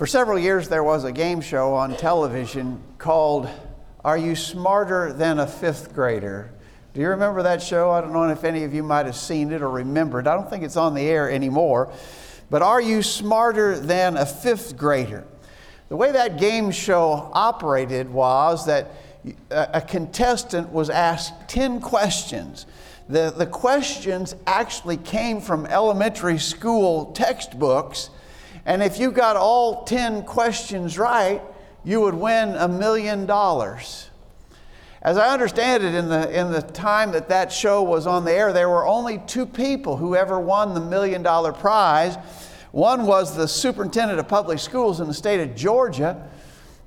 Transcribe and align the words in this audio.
For 0.00 0.06
several 0.06 0.38
years, 0.38 0.66
there 0.66 0.82
was 0.82 1.04
a 1.04 1.12
game 1.12 1.42
show 1.42 1.74
on 1.74 1.94
television 1.94 2.82
called 2.96 3.50
Are 4.02 4.16
You 4.16 4.34
Smarter 4.34 5.12
Than 5.12 5.38
a 5.38 5.46
Fifth 5.46 5.92
Grader? 5.92 6.54
Do 6.94 7.02
you 7.02 7.08
remember 7.08 7.42
that 7.42 7.62
show? 7.62 7.90
I 7.90 8.00
don't 8.00 8.14
know 8.14 8.26
if 8.30 8.42
any 8.42 8.64
of 8.64 8.72
you 8.72 8.82
might 8.82 9.04
have 9.04 9.14
seen 9.14 9.52
it 9.52 9.60
or 9.60 9.68
remembered. 9.68 10.26
I 10.26 10.34
don't 10.34 10.48
think 10.48 10.64
it's 10.64 10.78
on 10.78 10.94
the 10.94 11.02
air 11.02 11.30
anymore. 11.30 11.92
But 12.48 12.62
Are 12.62 12.80
You 12.80 13.02
Smarter 13.02 13.78
Than 13.78 14.16
a 14.16 14.24
Fifth 14.24 14.74
Grader? 14.74 15.26
The 15.90 15.96
way 15.96 16.12
that 16.12 16.38
game 16.38 16.70
show 16.70 17.30
operated 17.34 18.08
was 18.08 18.64
that 18.64 18.92
uh, 19.50 19.66
a 19.74 19.82
contestant 19.82 20.70
was 20.70 20.88
asked 20.88 21.46
10 21.50 21.82
questions. 21.82 22.64
The, 23.10 23.34
the 23.36 23.44
questions 23.44 24.34
actually 24.46 24.96
came 24.96 25.42
from 25.42 25.66
elementary 25.66 26.38
school 26.38 27.12
textbooks 27.12 28.08
and 28.70 28.84
if 28.84 29.00
you 29.00 29.10
got 29.10 29.34
all 29.34 29.82
10 29.82 30.22
questions 30.22 30.96
right, 30.96 31.42
you 31.82 32.02
would 32.02 32.14
win 32.14 32.50
a 32.50 32.68
million 32.68 33.26
dollars. 33.26 34.08
As 35.02 35.18
I 35.18 35.32
understand 35.32 35.82
it, 35.82 35.92
in 35.92 36.08
the, 36.08 36.30
in 36.30 36.52
the 36.52 36.62
time 36.62 37.10
that 37.10 37.28
that 37.30 37.50
show 37.50 37.82
was 37.82 38.06
on 38.06 38.24
the 38.24 38.30
air, 38.30 38.52
there 38.52 38.68
were 38.68 38.86
only 38.86 39.18
two 39.26 39.44
people 39.44 39.96
who 39.96 40.14
ever 40.14 40.38
won 40.38 40.72
the 40.74 40.80
million 40.80 41.20
dollar 41.20 41.52
prize. 41.52 42.14
One 42.70 43.06
was 43.06 43.34
the 43.34 43.48
superintendent 43.48 44.20
of 44.20 44.28
public 44.28 44.60
schools 44.60 45.00
in 45.00 45.08
the 45.08 45.14
state 45.14 45.40
of 45.40 45.56
Georgia, 45.56 46.30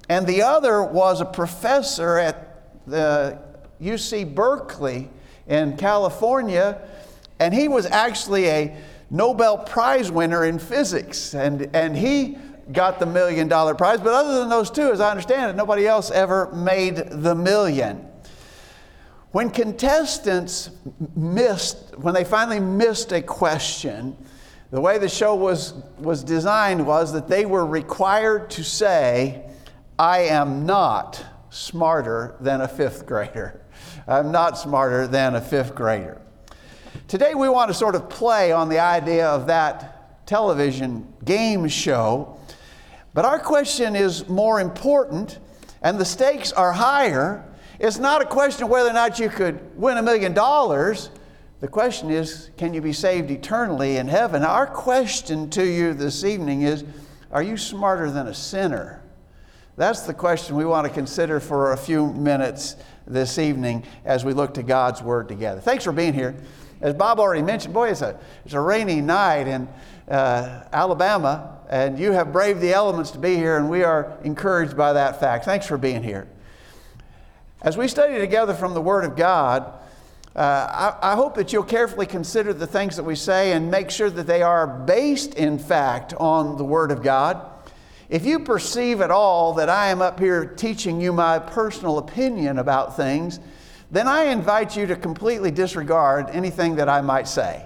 and 0.08 0.26
the 0.26 0.42
other 0.42 0.82
was 0.86 1.20
a 1.20 1.26
professor 1.26 2.18
at 2.18 2.88
the 2.88 3.40
UC 3.82 4.34
Berkeley 4.34 5.10
in 5.48 5.76
California, 5.76 6.82
and 7.42 7.54
he 7.54 7.68
was 7.68 7.86
actually 7.88 8.48
a 8.48 8.78
Nobel 9.14 9.60
Prize 9.60 10.12
winner 10.12 10.44
in 10.44 10.58
physics, 10.58 11.36
and, 11.36 11.70
and 11.76 11.96
he 11.96 12.36
got 12.72 13.00
the 13.00 13.06
million 13.06 13.48
dollar 13.48 13.76
prize. 13.76 14.00
But 14.00 14.16
other 14.16 14.40
than 14.40 14.50
those 14.50 14.72
two, 14.72 14.92
as 14.92 15.00
I 15.00 15.12
understand 15.12 15.52
it, 15.52 15.56
nobody 15.56 15.86
else 15.86 16.10
ever 16.10 16.52
made 16.52 16.96
the 16.96 17.36
million. 17.36 18.08
When 19.32 19.52
contestants 19.52 20.72
missed, 21.16 21.96
when 22.00 22.16
they 22.16 22.24
finally 22.24 22.60
missed 22.60 23.12
a 23.12 23.22
question, 23.22 24.18
the 24.72 24.82
way 24.82 24.98
the 24.98 25.10
show 25.10 25.36
was, 25.36 25.76
was 26.00 26.24
designed 26.24 26.84
was 26.84 27.14
that 27.14 27.28
they 27.28 27.46
were 27.46 27.68
required 27.68 28.50
to 28.52 28.64
say, 28.64 29.48
I 30.00 30.22
am 30.22 30.66
not 30.66 31.24
smarter 31.52 32.36
than 32.40 32.62
a 32.62 32.68
fifth 32.68 33.06
grader. 33.06 33.62
I'm 34.08 34.32
not 34.32 34.58
smarter 34.58 35.06
than 35.06 35.36
a 35.36 35.42
fifth 35.42 35.76
grader. 35.76 36.20
Today, 37.14 37.36
we 37.36 37.48
want 37.48 37.70
to 37.70 37.76
sort 37.76 37.94
of 37.94 38.10
play 38.10 38.52
on 38.52 38.70
the 38.70 38.80
idea 38.80 39.28
of 39.28 39.46
that 39.46 40.26
television 40.26 41.14
game 41.24 41.68
show, 41.68 42.40
but 43.14 43.24
our 43.24 43.38
question 43.38 43.96
is 43.96 44.28
more 44.28 44.60
important 44.60 45.38
and 45.84 46.00
the 46.00 46.06
stakes 46.06 46.52
are 46.52 46.74
higher. 46.74 47.46
It's 47.78 48.00
not 48.00 48.24
a 48.24 48.26
question 48.26 48.64
of 48.64 48.72
whether 48.72 48.90
or 48.90 48.94
not 48.94 49.20
you 49.20 49.30
could 49.30 49.78
win 49.80 50.00
a 50.00 50.02
million 50.02 50.34
dollars. 50.34 51.12
The 51.60 51.68
question 51.68 52.10
is, 52.10 52.50
can 52.58 52.74
you 52.74 52.82
be 52.82 52.94
saved 52.94 53.30
eternally 53.30 53.98
in 53.98 54.08
heaven? 54.08 54.44
Our 54.44 54.66
question 54.66 55.52
to 55.52 55.64
you 55.64 55.94
this 55.94 56.24
evening 56.24 56.64
is, 56.64 56.84
are 57.32 57.44
you 57.44 57.58
smarter 57.58 58.10
than 58.10 58.26
a 58.26 58.34
sinner? 58.34 59.04
That's 59.78 60.02
the 60.02 60.16
question 60.16 60.56
we 60.56 60.66
want 60.66 60.88
to 60.88 60.94
consider 60.94 61.40
for 61.40 61.74
a 61.74 61.78
few 61.78 62.12
minutes 62.12 62.76
this 63.06 63.38
evening 63.38 63.84
as 64.04 64.26
we 64.26 64.34
look 64.34 64.56
to 64.56 64.64
God's 64.64 65.04
Word 65.04 65.28
together. 65.28 65.62
Thanks 65.62 65.84
for 65.84 65.92
being 65.92 66.16
here. 66.16 66.36
As 66.82 66.94
Bob 66.94 67.20
already 67.20 67.42
mentioned, 67.42 67.74
boy, 67.74 67.90
it's 67.90 68.02
a, 68.02 68.20
it's 68.46 68.54
a 68.54 68.60
rainy 68.60 69.02
night 69.02 69.48
in 69.48 69.68
uh, 70.10 70.64
Alabama, 70.72 71.58
and 71.70 71.98
you 71.98 72.12
have 72.12 72.34
braved 72.34 72.62
the 72.62 72.74
elements 72.74 73.12
to 73.12 73.20
be 73.20 73.36
here, 73.36 73.58
and 73.58 73.70
we 73.70 73.84
are 73.84 74.18
encouraged 74.24 74.76
by 74.76 74.94
that 74.94 75.20
fact. 75.20 75.46
Thanks 75.46 75.66
for 75.66 75.78
being 75.78 76.04
here. 76.04 76.28
As 77.62 77.78
we 77.78 77.88
study 77.88 78.18
together 78.20 78.54
from 78.54 78.74
the 78.74 78.82
Word 78.82 79.06
of 79.06 79.16
God, 79.16 79.72
uh, 80.36 80.96
I, 81.02 81.12
I, 81.12 81.16
hope 81.16 81.36
that 81.36 81.54
you'll 81.54 81.64
carefully 81.64 82.08
consider 82.08 82.54
the 82.54 82.66
things 82.66 82.96
that 82.96 83.04
we 83.04 83.16
say 83.16 83.52
and 83.52 83.70
make 83.70 83.92
sure 83.92 84.10
that 84.10 84.26
they 84.26 84.42
are 84.42 84.66
based, 84.66 85.36
in 85.36 85.60
fact, 85.60 86.16
on 86.16 86.58
the 86.58 86.64
Word 86.64 86.92
of 86.92 87.04
God. 87.04 87.40
If 88.10 88.26
you 88.26 88.40
perceive 88.40 89.00
at 89.00 89.12
all 89.12 89.54
that 89.54 89.70
I 89.70 89.90
am 89.90 90.02
up 90.02 90.20
here 90.20 90.46
teaching 90.46 91.00
you 91.00 91.14
my 91.14 91.38
personal 91.38 92.00
opinion 92.00 92.58
about 92.58 92.98
things, 92.98 93.40
then 93.94 94.08
I 94.08 94.24
invite 94.24 94.76
you 94.76 94.88
to 94.88 94.96
completely 94.96 95.52
disregard 95.52 96.32
anything 96.32 96.78
that 96.78 96.90
I 96.90 97.02
might 97.02 97.28
say. 97.28 97.64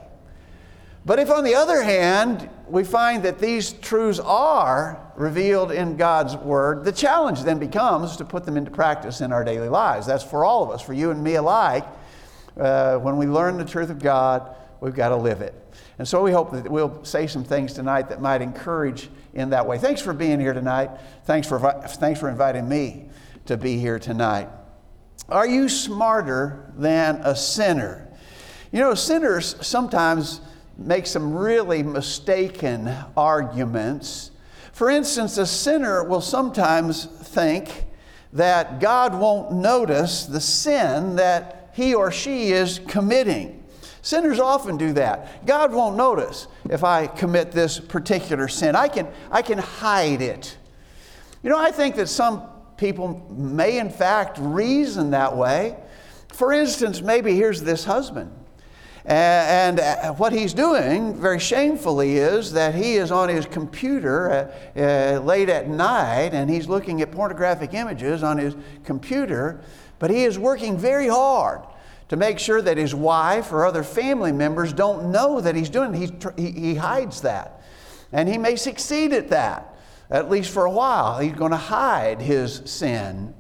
But 1.05 1.19
if, 1.19 1.31
on 1.31 1.45
the 1.45 1.55
other 1.55 1.81
hand, 1.81 2.49
we 2.67 2.83
find 2.83 3.23
that 3.23 3.39
these 3.39 3.71
truths 3.71 4.19
are 4.19 5.01
revealed 5.15 5.71
in 5.71 5.95
God's 5.95 6.35
Word, 6.35 6.83
the 6.83 6.91
challenge 6.91 7.43
then 7.43 7.59
becomes 7.59 8.17
to 8.17 8.25
put 8.25 8.43
them 8.43 8.57
into 8.57 8.69
practice 8.69 9.21
in 9.21 9.31
our 9.31 9.45
daily 9.45 9.69
lives. 9.69 10.05
That's 10.05 10.21
for 10.21 10.43
all 10.43 10.63
of 10.63 10.69
us, 10.69 10.81
for 10.81 10.91
you 10.91 11.11
and 11.11 11.23
me 11.23 11.35
alike. 11.35 11.85
Uh, 12.59 12.97
when 12.97 13.15
we 13.15 13.25
learn 13.25 13.57
the 13.57 13.63
truth 13.63 13.89
of 13.89 13.99
God, 13.99 14.53
we've 14.81 14.95
got 14.95 15.09
to 15.09 15.15
live 15.15 15.39
it. 15.39 15.55
And 15.97 16.05
so 16.05 16.21
we 16.21 16.33
hope 16.33 16.51
that 16.51 16.69
we'll 16.69 17.05
say 17.05 17.27
some 17.27 17.45
things 17.45 17.71
tonight 17.71 18.09
that 18.09 18.19
might 18.19 18.41
encourage 18.41 19.09
in 19.33 19.51
that 19.51 19.65
way. 19.65 19.77
Thanks 19.77 20.01
for 20.01 20.11
being 20.11 20.41
here 20.41 20.53
tonight. 20.53 20.89
Thanks 21.23 21.47
for, 21.47 21.57
thanks 21.87 22.19
for 22.19 22.27
inviting 22.27 22.67
me 22.67 23.05
to 23.45 23.55
be 23.55 23.77
here 23.77 23.97
tonight. 23.97 24.49
Are 25.29 25.47
you 25.47 25.67
smarter 25.67 26.71
than 26.77 27.17
a 27.17 27.35
sinner? 27.35 28.07
You 28.71 28.79
know, 28.79 28.93
sinners 28.93 29.55
sometimes 29.65 30.41
make 30.77 31.07
some 31.07 31.33
really 31.33 31.83
mistaken 31.83 32.93
arguments. 33.15 34.31
For 34.71 34.89
instance, 34.89 35.37
a 35.37 35.45
sinner 35.45 36.03
will 36.03 36.21
sometimes 36.21 37.05
think 37.05 37.85
that 38.33 38.79
God 38.79 39.19
won't 39.19 39.51
notice 39.51 40.25
the 40.25 40.39
sin 40.41 41.15
that 41.15 41.71
he 41.73 41.93
or 41.93 42.11
she 42.11 42.51
is 42.51 42.79
committing. 42.87 43.63
Sinners 44.01 44.39
often 44.39 44.77
do 44.77 44.93
that. 44.93 45.45
God 45.45 45.73
won't 45.73 45.97
notice 45.97 46.47
if 46.69 46.83
I 46.83 47.07
commit 47.07 47.51
this 47.51 47.79
particular 47.79 48.47
sin. 48.47 48.75
I 48.75 48.87
can, 48.87 49.07
I 49.31 49.41
can 49.41 49.57
hide 49.57 50.21
it. 50.21 50.57
You 51.43 51.49
know, 51.49 51.59
I 51.59 51.71
think 51.71 51.95
that 51.95 52.07
some 52.07 52.43
people 52.77 53.25
may, 53.35 53.79
in 53.79 53.89
fact, 53.89 54.37
reason 54.39 55.11
that 55.11 55.35
way. 55.35 55.75
For 56.33 56.53
instance, 56.53 57.01
maybe 57.01 57.33
here's 57.35 57.61
this 57.61 57.83
husband. 57.83 58.31
And 59.07 59.79
uh, 59.79 60.13
what 60.15 60.33
he's 60.33 60.53
doing, 60.53 61.15
very 61.15 61.39
shamefully, 61.39 62.17
is 62.17 62.51
that 62.51 62.75
he 62.75 62.95
is 62.95 63.09
on 63.09 63.29
his 63.29 63.45
computer 63.45 64.29
uh, 64.75 64.79
uh, 64.79 65.19
late 65.21 65.47
at 65.47 65.69
night 65.69 66.33
and 66.33 66.49
he's 66.49 66.67
looking 66.67 67.01
at 67.01 67.11
pornographic 67.11 67.73
images 67.73 68.21
on 68.21 68.37
his 68.37 68.55
computer, 68.83 69.61
but 69.99 70.09
he 70.09 70.25
is 70.25 70.37
working 70.37 70.77
very 70.77 71.07
hard 71.07 71.61
to 72.09 72.17
make 72.17 72.37
sure 72.37 72.61
that 72.61 72.77
his 72.77 72.93
wife 72.93 73.53
or 73.53 73.65
other 73.65 73.83
family 73.83 74.33
members 74.33 74.73
don't 74.73 75.09
know 75.09 75.39
that 75.39 75.55
he's 75.55 75.69
doing 75.69 75.95
it. 75.95 76.25
He, 76.37 76.51
he 76.51 76.75
hides 76.75 77.21
that. 77.21 77.61
And 78.11 78.27
he 78.27 78.37
may 78.37 78.57
succeed 78.57 79.13
at 79.13 79.29
that 79.29 79.76
at 80.09 80.29
least 80.29 80.51
for 80.51 80.65
a 80.65 80.71
while. 80.71 81.19
He's 81.19 81.33
going 81.33 81.51
to 81.51 81.57
hide 81.57 82.21
his 82.21 82.61
sin. 82.65 83.33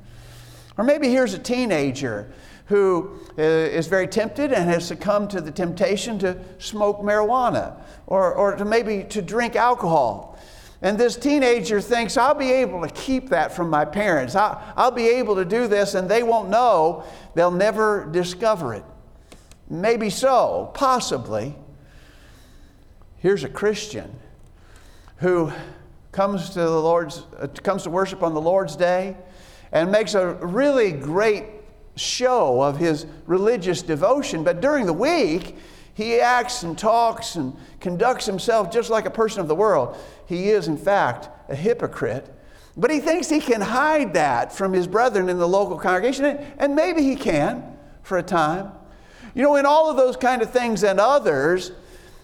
Or 0.77 0.83
maybe 0.83 1.09
here's 1.09 1.33
a 1.33 1.39
teenager 1.39 2.31
who 2.65 3.19
uh, 3.37 3.81
very 3.83 4.07
tempted 4.07 4.51
and 4.51 4.69
has 4.69 4.85
succumbed 4.85 5.29
to 5.31 5.41
the 5.41 5.51
temptation 5.51 6.19
to 6.19 6.37
smoke 6.59 6.99
marijuana 6.99 7.79
or, 8.07 8.33
or 8.33 8.55
to 8.55 8.65
maybe 8.65 9.03
to 9.05 9.21
drink 9.21 9.55
alcohol. 9.55 10.37
And 10.81 10.97
this 10.97 11.15
teenager 11.15 11.81
thinks, 11.81 12.17
I'll 12.17 12.35
be 12.35 12.51
able 12.51 12.81
to 12.81 12.93
keep 12.93 13.29
that 13.29 13.55
from 13.55 13.69
my 13.69 13.85
parents. 13.85 14.35
I'll, 14.35 14.61
I'll 14.75 14.91
be 14.91 15.07
able 15.07 15.35
to 15.35 15.45
do 15.45 15.67
this 15.67 15.95
and 15.95 16.07
they 16.09 16.23
won't 16.23 16.49
know. 16.49 17.03
They'll 17.33 17.49
never 17.51 18.07
discover 18.11 18.75
it. 18.75 18.83
Maybe 19.69 20.09
so, 20.09 20.71
possibly. 20.73 21.55
Here's 23.17 23.43
a 23.43 23.49
Christian 23.49 24.19
who 25.17 25.51
comes 26.17 26.49
to 26.49 26.59
the 26.59 26.81
Lord's 26.81 27.27
uh, 27.37 27.45
comes 27.61 27.83
to 27.83 27.91
worship 27.91 28.23
on 28.23 28.33
the 28.33 28.41
Lord's 28.41 28.75
day 28.75 29.15
and 29.71 29.91
makes 29.91 30.15
a 30.15 30.33
really 30.33 30.91
great 30.91 31.45
show 31.95 32.59
of 32.59 32.75
his 32.75 33.05
religious 33.27 33.83
devotion, 33.83 34.43
but 34.43 34.59
during 34.59 34.87
the 34.87 34.93
week 34.93 35.55
he 35.93 36.19
acts 36.19 36.63
and 36.63 36.75
talks 36.75 37.35
and 37.35 37.55
conducts 37.79 38.25
himself 38.25 38.71
just 38.71 38.89
like 38.89 39.05
a 39.05 39.11
person 39.11 39.41
of 39.41 39.47
the 39.47 39.53
world. 39.53 39.95
He 40.25 40.49
is 40.49 40.67
in 40.67 40.75
fact 40.75 41.29
a 41.49 41.55
hypocrite. 41.55 42.33
But 42.75 42.89
he 42.89 42.99
thinks 42.99 43.29
he 43.29 43.39
can 43.39 43.61
hide 43.61 44.15
that 44.15 44.51
from 44.51 44.73
his 44.73 44.87
brethren 44.87 45.29
in 45.29 45.37
the 45.37 45.47
local 45.47 45.77
congregation, 45.77 46.25
and 46.57 46.75
maybe 46.75 47.03
he 47.03 47.15
can 47.15 47.77
for 48.01 48.17
a 48.17 48.23
time. 48.23 48.71
You 49.35 49.43
know, 49.43 49.55
in 49.55 49.67
all 49.67 49.91
of 49.91 49.97
those 49.97 50.17
kind 50.17 50.41
of 50.41 50.49
things 50.49 50.83
and 50.83 50.99
others, 50.99 51.71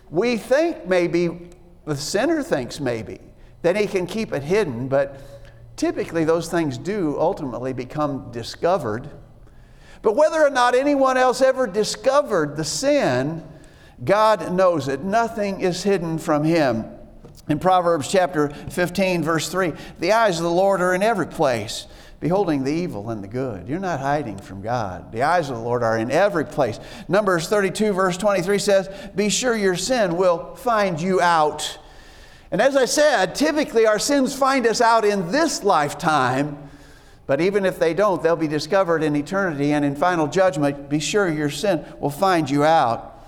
we 0.10 0.38
think 0.38 0.88
maybe, 0.88 1.52
the 1.86 1.96
sinner 1.96 2.42
thinks 2.42 2.80
maybe, 2.80 3.20
then 3.64 3.76
he 3.76 3.88
can 3.88 4.06
keep 4.06 4.32
it 4.34 4.44
hidden, 4.44 4.88
but 4.88 5.20
typically 5.76 6.24
those 6.24 6.50
things 6.50 6.78
do 6.78 7.18
ultimately 7.20 7.74
become 7.74 8.32
discovered. 8.32 9.10
But 10.04 10.16
whether 10.16 10.44
or 10.44 10.50
not 10.50 10.76
anyone 10.76 11.18
else 11.18 11.42
ever 11.42 11.66
discovered 11.66 12.58
the 12.58 12.66
sin, 12.66 13.44
God 14.04 14.52
knows 14.52 14.90
it. 14.90 15.02
Nothing 15.02 15.62
is 15.62 15.82
hidden 15.82 16.20
from 16.20 16.44
him. 16.44 16.86
In 17.48 17.58
Proverbs 17.58 18.10
chapter 18.10 18.50
15, 18.50 19.24
verse 19.24 19.50
3, 19.50 19.74
the 20.00 20.12
eyes 20.12 20.38
of 20.38 20.44
the 20.44 20.52
Lord 20.52 20.82
are 20.82 20.94
in 20.94 21.02
every 21.02 21.28
place, 21.28 21.88
beholding 22.20 22.66
the 22.66 22.72
evil 22.72 23.10
and 23.10 23.24
the 23.24 23.28
good. 23.30 23.68
You're 23.68 23.80
not 23.80 24.02
hiding 24.02 24.38
from 24.38 24.62
God. 24.62 25.12
The 25.14 25.24
eyes 25.24 25.50
of 25.50 25.56
the 25.56 25.62
Lord 25.62 25.84
are 25.84 25.98
in 25.98 26.12
every 26.12 26.46
place. 26.46 26.80
Numbers 27.08 27.48
32, 27.48 27.94
verse 27.94 28.18
23 28.18 28.60
says, 28.60 28.90
Be 29.16 29.30
sure 29.30 29.56
your 29.56 29.76
sin 29.78 30.18
will 30.18 30.56
find 30.56 31.00
you 31.00 31.22
out. 31.22 31.80
And 32.54 32.62
as 32.62 32.76
I 32.76 32.86
said, 32.86 33.34
typically 33.34 33.88
our 33.88 33.98
sins 33.98 34.36
find 34.36 34.68
us 34.68 34.80
out 34.80 35.06
in 35.06 35.32
this 35.32 35.64
lifetime, 35.64 36.70
but 37.26 37.42
even 37.42 37.66
if 37.66 37.80
they 37.80 37.96
don't, 37.96 38.22
they'll 38.22 38.36
be 38.36 38.48
discovered 38.48 39.02
in 39.02 39.16
eternity 39.16 39.74
and 39.74 39.84
in 39.84 39.96
final 39.96 40.28
judgment. 40.28 40.88
Be 40.88 41.00
sure 41.00 41.28
your 41.28 41.50
sin 41.50 41.84
will 42.00 42.12
find 42.12 42.48
you 42.48 42.64
out. 42.64 43.26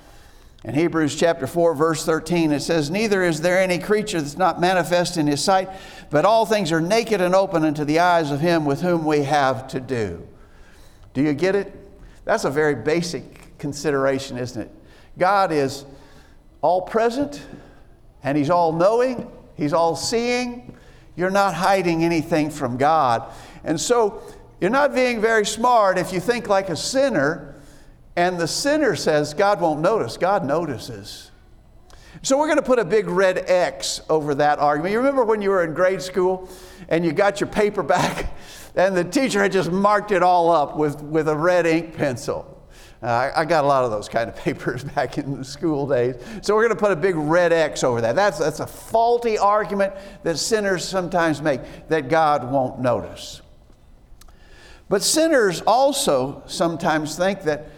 In 0.63 0.75
Hebrews 0.75 1.16
chapter 1.16 1.48
4, 1.48 1.74
verse 1.74 2.06
13, 2.06 2.51
it 2.51 2.60
says, 2.60 2.92
Neither 2.92 3.24
is 3.24 3.42
there 3.42 3.60
any 3.60 3.80
creature 3.80 4.22
that's 4.22 4.38
not 4.38 4.62
manifest 4.62 5.18
in 5.18 5.25
his 5.25 5.44
sight, 5.44 5.69
but 6.12 6.24
all 6.24 6.45
things 6.45 6.72
are 6.72 6.81
naked 6.81 7.19
and 7.19 7.33
open 7.33 7.63
unto 7.63 7.83
the 7.83 7.98
eyes 7.98 8.30
of 8.30 8.42
him 8.42 8.63
with 8.63 8.81
whom 8.81 9.06
we 9.06 9.24
have 9.24 9.68
to 9.69 9.80
do. 9.80 10.27
Do 11.16 11.24
you 11.24 11.33
get 11.33 11.56
it? 11.56 11.74
That's 12.25 12.45
a 12.45 12.51
very 12.51 12.75
basic 12.75 13.57
consideration, 13.57 14.38
isn't 14.38 14.62
it? 14.62 14.72
God 15.18 15.51
is 15.51 15.83
all 16.62 16.83
present 16.83 17.42
and 18.25 18.38
he's 18.38 18.50
all 18.50 18.74
knowing, 18.74 19.31
he's 19.56 19.72
all 19.72 19.95
seeing. 19.95 20.75
You're 21.16 21.31
not 21.31 21.54
hiding 21.54 22.04
anything 22.04 22.50
from 22.50 22.75
God. 22.75 23.31
And 23.63 23.80
so 23.80 24.22
you're 24.60 24.72
not 24.72 24.94
being 24.94 25.22
very 25.22 25.45
smart 25.45 25.98
if 25.98 26.12
you 26.12 26.19
think 26.19 26.50
like 26.50 26.68
a 26.68 26.75
sinner 26.75 27.56
and 28.18 28.38
the 28.38 28.48
sinner 28.48 28.95
says, 28.95 29.33
God 29.33 29.62
won't 29.62 29.80
notice. 29.80 30.18
God 30.18 30.44
notices. 30.44 31.31
So 32.22 32.38
we're 32.38 32.48
going 32.48 32.57
to 32.57 32.63
put 32.63 32.80
a 32.80 32.86
big 32.86 33.07
red 33.07 33.50
X 33.50 34.01
over 34.10 34.33
that 34.36 34.57
argument. 34.57 34.94
You 34.94 34.98
remember 34.98 35.24
when 35.24 35.42
you 35.42 35.50
were 35.50 35.63
in 35.63 35.74
grade 35.74 36.01
school 36.01 36.50
and 36.89 37.06
you 37.06 37.12
got 37.12 37.39
your 37.39 37.50
paper 37.50 37.83
back 37.83 38.33
and 38.75 38.98
the 38.98 39.04
teacher 39.04 39.42
had 39.42 39.51
just 39.51 39.72
marked 39.72 40.12
it 40.12 40.24
all 40.24 40.50
up 40.50 40.75
with, 40.75 41.01
with 41.01 41.30
a 41.30 41.36
red 41.36 41.66
ink 41.66 41.95
pencil? 41.95 42.55
Uh, 43.04 43.32
I 43.36 43.46
got 43.46 43.64
a 43.64 43.68
lot 43.68 43.84
of 43.84 43.92
those 43.92 44.10
kind 44.10 44.30
of 44.30 44.36
papers 44.44 44.84
back 44.84 45.18
in 45.18 45.38
the 45.38 45.44
school 45.44 45.88
days. 45.88 46.16
So 46.42 46.56
we're 46.56 46.64
going 46.64 46.76
to 46.76 46.82
put 46.82 46.92
a 46.92 46.96
big 46.96 47.16
red 47.16 47.54
X 47.54 47.84
over 47.84 48.02
that. 48.02 48.16
That's, 48.16 48.40
that's 48.40 48.60
a 48.60 48.68
faulty 48.68 49.38
argument 49.38 49.94
that 50.24 50.38
sinners 50.38 50.88
sometimes 50.88 51.42
make 51.42 51.62
that 51.90 52.10
God 52.10 52.52
won't 52.52 52.80
notice. 52.80 53.42
But 54.88 55.02
sinners 55.02 55.62
also 55.62 56.44
sometimes 56.46 57.18
think 57.18 57.44
that 57.44 57.70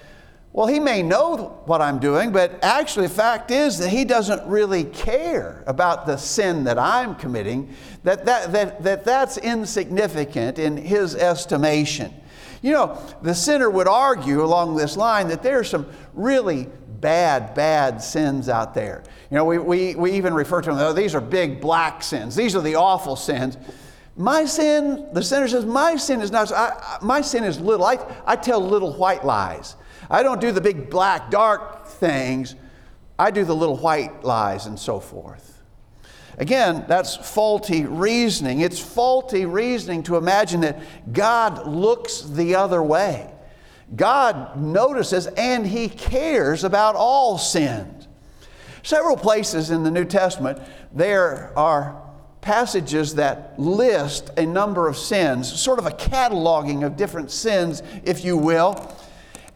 well, 0.58 0.66
he 0.66 0.80
may 0.80 1.04
know 1.04 1.62
what 1.66 1.84
I'm 1.84 2.00
doing, 2.00 2.32
but 2.32 2.64
actually, 2.64 3.06
the 3.06 3.14
fact 3.14 3.52
is 3.52 3.78
that 3.78 3.90
he 3.90 4.04
doesn't 4.06 4.44
really 4.48 4.86
care 4.86 5.64
about 5.68 6.08
the 6.08 6.18
sin 6.18 6.64
that 6.64 6.80
I'm 6.80 7.14
committing, 7.14 7.76
that, 8.04 8.26
that, 8.26 8.52
that, 8.54 8.82
that 8.82 9.06
that's 9.06 9.38
insignificant 9.38 10.58
in 10.58 10.76
his 10.76 11.14
estimation. 11.14 12.12
You 12.62 12.74
know, 12.74 13.02
the 13.22 13.36
sinner 13.36 13.70
would 13.70 13.88
argue 13.88 14.44
along 14.44 14.76
this 14.76 14.98
line 14.98 15.28
that 15.30 15.44
there 15.44 15.60
are 15.60 15.64
some 15.64 15.88
really 16.14 16.68
bad, 17.00 17.54
bad 17.54 18.02
sins 18.02 18.50
out 18.50 18.74
there. 18.74 19.04
You 19.30 19.38
know, 19.38 19.46
we, 19.46 19.58
we, 19.58 19.96
we 19.96 20.12
even 20.14 20.34
refer 20.34 20.62
to 20.62 20.70
them, 20.72 20.80
oh, 20.80 20.94
these 20.94 21.14
are 21.16 21.22
big 21.22 21.62
black 21.62 22.02
sins, 22.02 22.36
these 22.36 22.56
are 22.56 22.62
the 22.62 22.76
awful 22.76 23.16
sins. 23.16 23.58
My 24.16 24.46
sin, 24.46 25.08
the 25.14 25.22
sinner 25.22 25.48
says, 25.48 25.64
my 25.66 25.96
sin 25.96 26.22
is 26.22 26.32
not, 26.32 26.52
I, 26.52 26.98
my 27.04 27.22
sin 27.22 27.44
is 27.44 27.60
little. 27.60 27.86
I, 27.86 28.00
I 28.26 28.36
tell 28.36 28.60
little 28.60 28.94
white 28.94 29.24
lies. 29.24 29.76
I 30.10 30.24
don't 30.24 30.42
do 30.42 30.52
the 30.52 30.62
big 30.62 30.90
black, 30.90 31.30
dark 31.30 31.86
things. 31.86 32.56
I 33.20 33.30
do 33.30 33.44
the 33.44 33.56
little 33.56 33.78
white 33.78 34.24
lies 34.24 34.66
and 34.66 34.80
so 34.80 35.00
forth. 35.00 35.57
Again, 36.38 36.86
that's 36.88 37.16
faulty 37.16 37.86
reasoning. 37.86 38.62
It's 38.62 38.80
faulty 38.80 39.46
reasoning 39.46 40.04
to 40.04 40.18
imagine 40.18 40.62
that 40.62 40.80
God 41.12 41.68
looks 41.68 42.22
the 42.22 42.56
other 42.56 42.82
way. 42.84 43.32
God 43.96 44.60
notices 44.60 45.28
and 45.28 45.66
He 45.66 45.90
cares 45.90 46.64
about 46.64 46.96
all 46.96 47.38
sins. 47.38 48.08
Several 48.84 49.18
places 49.18 49.72
in 49.72 49.84
the 49.84 49.92
New 49.92 50.06
Testament, 50.06 50.60
there 50.94 51.52
are 51.58 52.02
passages 52.42 53.16
that 53.16 53.60
list 53.60 54.30
a 54.38 54.46
number 54.46 54.88
of 54.88 54.98
sins, 54.98 55.52
sort 55.60 55.80
of 55.80 55.86
a 55.86 55.92
cataloging 55.92 56.86
of 56.86 56.96
different 56.96 57.32
sins, 57.32 57.82
if 58.04 58.24
you 58.24 58.38
will. 58.38 58.96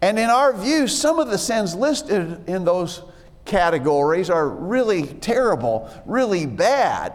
And 0.02 0.18
in 0.18 0.30
our 0.30 0.52
view, 0.52 0.88
some 0.88 1.20
of 1.20 1.30
the 1.30 1.38
sins 1.38 1.76
listed 1.76 2.50
in 2.50 2.66
those 2.66 3.04
categories 3.46 4.30
are 4.30 4.48
really 4.48 5.08
terrible, 5.08 5.90
really 6.06 6.46
bad. 6.46 7.14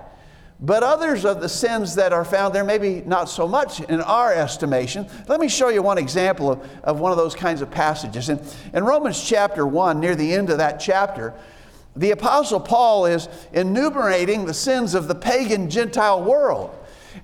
But 0.58 0.82
others 0.82 1.26
of 1.26 1.43
the 1.43 1.49
sins 1.49 1.96
that 1.96 2.14
are 2.14 2.25
found 2.25 2.55
there, 2.55 2.64
maybe 2.64 3.02
not 3.05 3.28
so 3.28 3.46
much 3.46 3.81
in 3.81 4.00
our 4.00 4.32
estimation. 4.32 5.06
Let 5.28 5.38
me 5.38 5.49
show 5.49 5.69
you 5.69 5.82
one 5.82 5.99
example 5.99 6.52
of, 6.52 6.70
of 6.82 7.00
one 7.00 7.12
of 7.12 7.19
those 7.19 7.34
kinds 7.34 7.61
of 7.61 7.70
passages. 7.70 8.31
In, 8.31 8.40
in 8.73 8.84
Romans 8.84 9.23
chapter 9.23 9.67
1, 9.67 10.00
near 10.00 10.17
the 10.17 10.32
end 10.32 10.49
of 10.49 10.58
that 10.58 10.81
chapter, 10.81 11.34
the 11.94 12.11
Apostle 12.11 12.61
Paul 12.61 13.06
is 13.06 13.28
enumerating 13.52 14.46
the 14.46 14.55
sins 14.55 14.94
of 14.94 15.08
the 15.08 15.14
pagan 15.14 15.69
Gentile 15.69 16.23
world. 16.23 16.75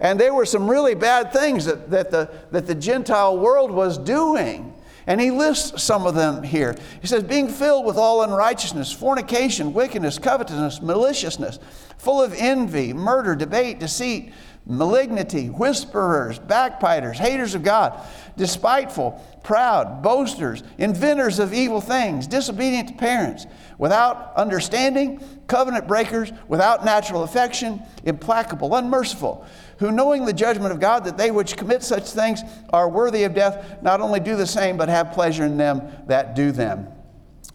And 0.01 0.19
there 0.21 0.35
were 0.35 0.47
some 0.47 0.69
really 0.71 0.95
bad 0.95 1.33
things 1.33 1.65
that, 1.65 1.91
that, 1.91 2.11
the, 2.11 2.31
that 2.51 2.67
the 2.67 2.75
Gentile 2.75 3.39
world 3.39 3.71
was 3.71 3.97
doing. 3.97 4.75
And 5.07 5.21
he 5.21 5.31
lists 5.31 5.83
some 5.83 6.07
of 6.07 6.15
them 6.15 6.43
here. 6.43 6.77
He 7.01 7.07
says, 7.07 7.23
being 7.23 7.49
filled 7.49 7.85
with 7.85 7.97
all 7.97 8.23
unrighteousness, 8.23 8.93
fornication, 8.93 9.73
wickedness, 9.73 10.19
covetousness, 10.19 10.81
maliciousness, 10.81 11.59
full 11.99 12.23
of 12.23 12.33
envy, 12.37 12.93
murder, 12.93 13.35
debate, 13.35 13.81
deceit, 13.81 14.33
malignity, 14.65 15.49
whisperers, 15.49 16.39
backbiters, 16.39 17.19
haters 17.19 17.55
of 17.55 17.65
God, 17.65 17.99
despiteful, 18.37 19.21
proud, 19.43 20.03
boasters, 20.03 20.63
inventors 20.79 21.41
of 21.41 21.53
evil 21.53 21.81
things, 21.81 22.29
disobedient 22.29 22.89
to 22.89 22.95
parents, 22.95 23.47
without 23.79 24.33
understanding, 24.37 25.21
covenant 25.49 25.89
breakers, 25.89 26.33
without 26.47 26.85
natural 26.85 27.25
affection, 27.25 27.83
implacable, 28.05 28.77
unmerciful 28.77 29.45
who 29.83 29.91
knowing 29.91 30.25
the 30.25 30.33
judgment 30.33 30.73
of 30.73 30.79
God 30.79 31.05
that 31.05 31.19
they 31.19 31.33
which 31.33 31.57
commit 31.57 31.83
such 31.83 32.05
things 32.05 32.41
are 32.73 32.89
worthy 32.89 33.25
of 33.25 33.35
death, 33.35 33.83
not 33.83 34.01
only 34.01 34.21
do 34.21 34.37
the 34.37 34.47
same, 34.47 34.77
but 34.77 34.89
have 34.89 35.11
pleasure 35.11 35.45
in 35.45 35.57
them 35.57 35.83
that 36.07 36.37
do 36.37 36.53
them. 36.53 36.87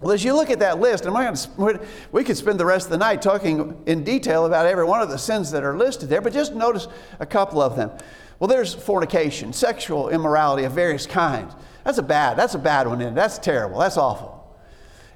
Well, 0.02 0.12
as 0.12 0.26
you 0.26 0.36
look 0.36 0.50
at 0.50 0.60
that 0.60 0.78
list, 0.78 1.06
and 1.06 1.16
to, 1.16 1.88
we 2.12 2.26
could 2.26 2.36
spend 2.36 2.60
the 2.60 2.66
rest 2.66 2.88
of 2.88 2.92
the 2.92 2.98
night 2.98 3.22
talking 3.22 3.82
in 3.86 4.04
detail 4.04 4.46
about 4.46 4.66
every 4.66 4.84
one 4.84 5.02
of 5.02 5.10
the 5.10 5.18
sins 5.18 5.52
that 5.52 5.64
are 5.64 5.78
listed 5.78 6.10
there, 6.10 6.20
but 6.20 6.34
just 6.34 6.54
notice 6.54 6.90
a 7.22 7.26
couple 7.26 7.62
of 7.62 7.78
them. 7.78 7.92
Well, 8.40 8.50
there's 8.50 8.76
fornication, 8.76 9.54
sexual 9.54 10.10
immorality 10.10 10.66
of 10.66 10.74
various 10.74 11.06
kinds. 11.06 11.54
That's 11.86 11.98
a 11.98 12.04
bad, 12.04 12.38
that's 12.38 12.56
a 12.56 12.60
bad 12.60 12.88
one, 12.88 13.00
and 13.00 13.16
that's 13.16 13.40
terrible, 13.40 13.80
that's 13.80 13.96
awful. 13.96 14.37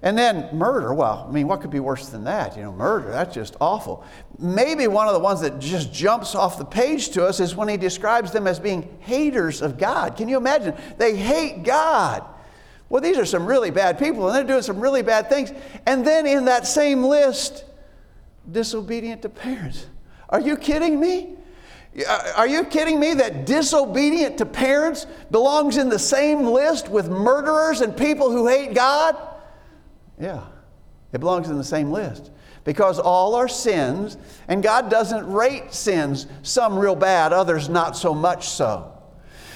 And 0.03 0.17
then 0.17 0.49
murder, 0.51 0.95
well, 0.95 1.27
I 1.29 1.31
mean, 1.31 1.47
what 1.47 1.61
could 1.61 1.69
be 1.69 1.79
worse 1.79 2.09
than 2.09 2.23
that? 2.23 2.57
You 2.57 2.63
know, 2.63 2.71
murder, 2.71 3.11
that's 3.11 3.35
just 3.35 3.55
awful. 3.61 4.03
Maybe 4.39 4.87
one 4.87 5.07
of 5.07 5.13
the 5.13 5.19
ones 5.19 5.41
that 5.41 5.59
just 5.59 5.93
jumps 5.93 6.33
off 6.33 6.57
the 6.57 6.65
page 6.65 7.09
to 7.09 7.25
us 7.25 7.39
is 7.39 7.55
when 7.55 7.67
he 7.67 7.77
describes 7.77 8.31
them 8.31 8.47
as 8.47 8.59
being 8.59 8.97
haters 9.01 9.61
of 9.61 9.77
God. 9.77 10.17
Can 10.17 10.27
you 10.27 10.37
imagine? 10.37 10.73
They 10.97 11.15
hate 11.15 11.63
God. 11.63 12.23
Well, 12.89 13.01
these 13.01 13.17
are 13.19 13.25
some 13.25 13.45
really 13.45 13.69
bad 13.69 13.99
people, 13.99 14.27
and 14.27 14.35
they're 14.35 14.43
doing 14.43 14.63
some 14.63 14.79
really 14.79 15.03
bad 15.03 15.29
things. 15.29 15.53
And 15.85 16.05
then 16.05 16.25
in 16.25 16.45
that 16.45 16.65
same 16.65 17.03
list, 17.03 17.63
disobedient 18.51 19.21
to 19.21 19.29
parents. 19.29 19.85
Are 20.29 20.41
you 20.41 20.57
kidding 20.57 20.99
me? 20.99 21.35
Are 22.35 22.47
you 22.47 22.63
kidding 22.63 22.99
me 22.99 23.13
that 23.15 23.45
disobedient 23.45 24.39
to 24.39 24.45
parents 24.47 25.05
belongs 25.29 25.77
in 25.77 25.89
the 25.89 25.99
same 25.99 26.47
list 26.47 26.89
with 26.89 27.07
murderers 27.07 27.81
and 27.81 27.95
people 27.95 28.31
who 28.31 28.47
hate 28.47 28.73
God? 28.73 29.15
Yeah, 30.21 30.45
it 31.11 31.19
belongs 31.19 31.49
in 31.49 31.57
the 31.57 31.63
same 31.63 31.91
list. 31.91 32.29
Because 32.63 32.99
all 32.99 33.33
are 33.33 33.47
sins, 33.47 34.17
and 34.47 34.61
God 34.61 34.91
doesn't 34.91 35.25
rate 35.31 35.73
sins, 35.73 36.27
some 36.43 36.77
real 36.77 36.95
bad, 36.95 37.33
others 37.33 37.69
not 37.69 37.97
so 37.97 38.13
much 38.13 38.49
so. 38.49 38.95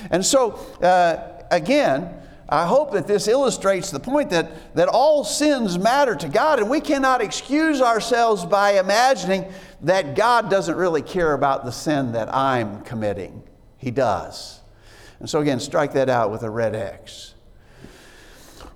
And 0.10 0.25
so, 0.25 0.53
uh, 0.81 1.43
again, 1.51 2.15
I 2.50 2.65
hope 2.65 2.93
that 2.93 3.05
this 3.05 3.27
illustrates 3.27 3.91
the 3.91 4.00
point 4.00 4.31
that, 4.31 4.75
that 4.75 4.88
all 4.88 5.24
sins 5.24 5.77
matter 5.77 6.15
to 6.15 6.27
God, 6.27 6.60
and 6.60 6.67
we 6.67 6.81
cannot 6.81 7.22
excuse 7.22 7.79
ourselves 7.79 8.43
by 8.43 8.79
imagining 8.79 9.45
that 9.81 10.15
God 10.15 10.50
doesn't 10.50 10.75
really 10.75 11.03
care 11.03 11.34
about 11.34 11.63
the 11.63 11.72
sin 11.72 12.12
that 12.13 12.34
I'm 12.34 12.81
committing. 12.81 13.43
He 13.77 13.91
does. 13.91 14.62
And 15.19 15.29
so, 15.29 15.41
again, 15.41 15.60
strike 15.60 15.93
that 15.93 16.10
out 16.10 16.31
with 16.31 16.41
a 16.41 16.50
red 16.50 16.75
X. 16.75 17.36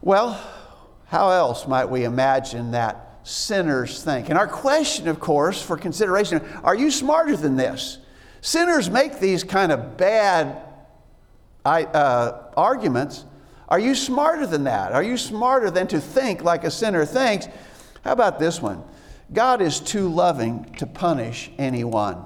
Well, 0.01 0.39
how 1.10 1.32
else 1.32 1.68
might 1.68 1.86
we 1.86 2.04
imagine 2.04 2.72
that 2.72 3.20
sinners 3.24 4.04
think? 4.04 4.30
And 4.30 4.38
our 4.38 4.48
question, 4.48 5.08
of 5.08 5.20
course, 5.20 5.62
for 5.62 5.75
consideration 5.75 6.42
are 6.63 6.75
you 6.75 6.92
smarter 6.92 7.36
than 7.36 7.56
this? 7.56 7.98
Sinners 8.42 8.89
make 8.89 9.20
these 9.20 9.44
kind 9.44 9.72
of 9.72 9.98
bad 9.98 10.62
uh, 11.66 12.44
arguments. 12.56 13.25
Are 13.68 13.80
you 13.80 13.96
smarter 13.96 14.46
than 14.46 14.63
that? 14.66 14.92
Are 14.92 15.04
you 15.04 15.18
smarter 15.18 15.70
than 15.72 15.88
to 15.88 16.00
think 16.00 16.44
like 16.44 16.63
a 16.63 16.72
sinner 16.72 17.06
thinks? 17.06 17.48
How 18.04 18.13
about 18.13 18.39
this 18.39 18.62
one? 18.62 18.84
God 19.34 19.62
is 19.62 19.80
too 19.80 20.10
loving 20.10 20.74
to 20.75 20.86
punish 20.86 21.51
anyone. 21.58 22.24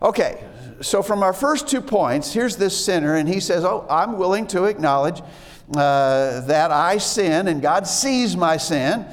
Okay, 0.00 0.44
so 0.80 1.02
from 1.02 1.22
our 1.22 1.32
first 1.32 1.68
two 1.68 1.80
points, 1.80 2.32
here's 2.32 2.56
this 2.56 2.84
sinner, 2.84 3.16
and 3.16 3.28
he 3.28 3.40
says, 3.40 3.64
Oh, 3.64 3.86
I'm 3.90 4.18
willing 4.18 4.46
to 4.48 4.64
acknowledge 4.64 5.22
uh, 5.70 6.40
that 6.42 6.70
I 6.70 6.98
sin, 6.98 7.48
and 7.48 7.62
God 7.62 7.86
sees 7.86 8.36
my 8.36 8.56
sin. 8.56 9.06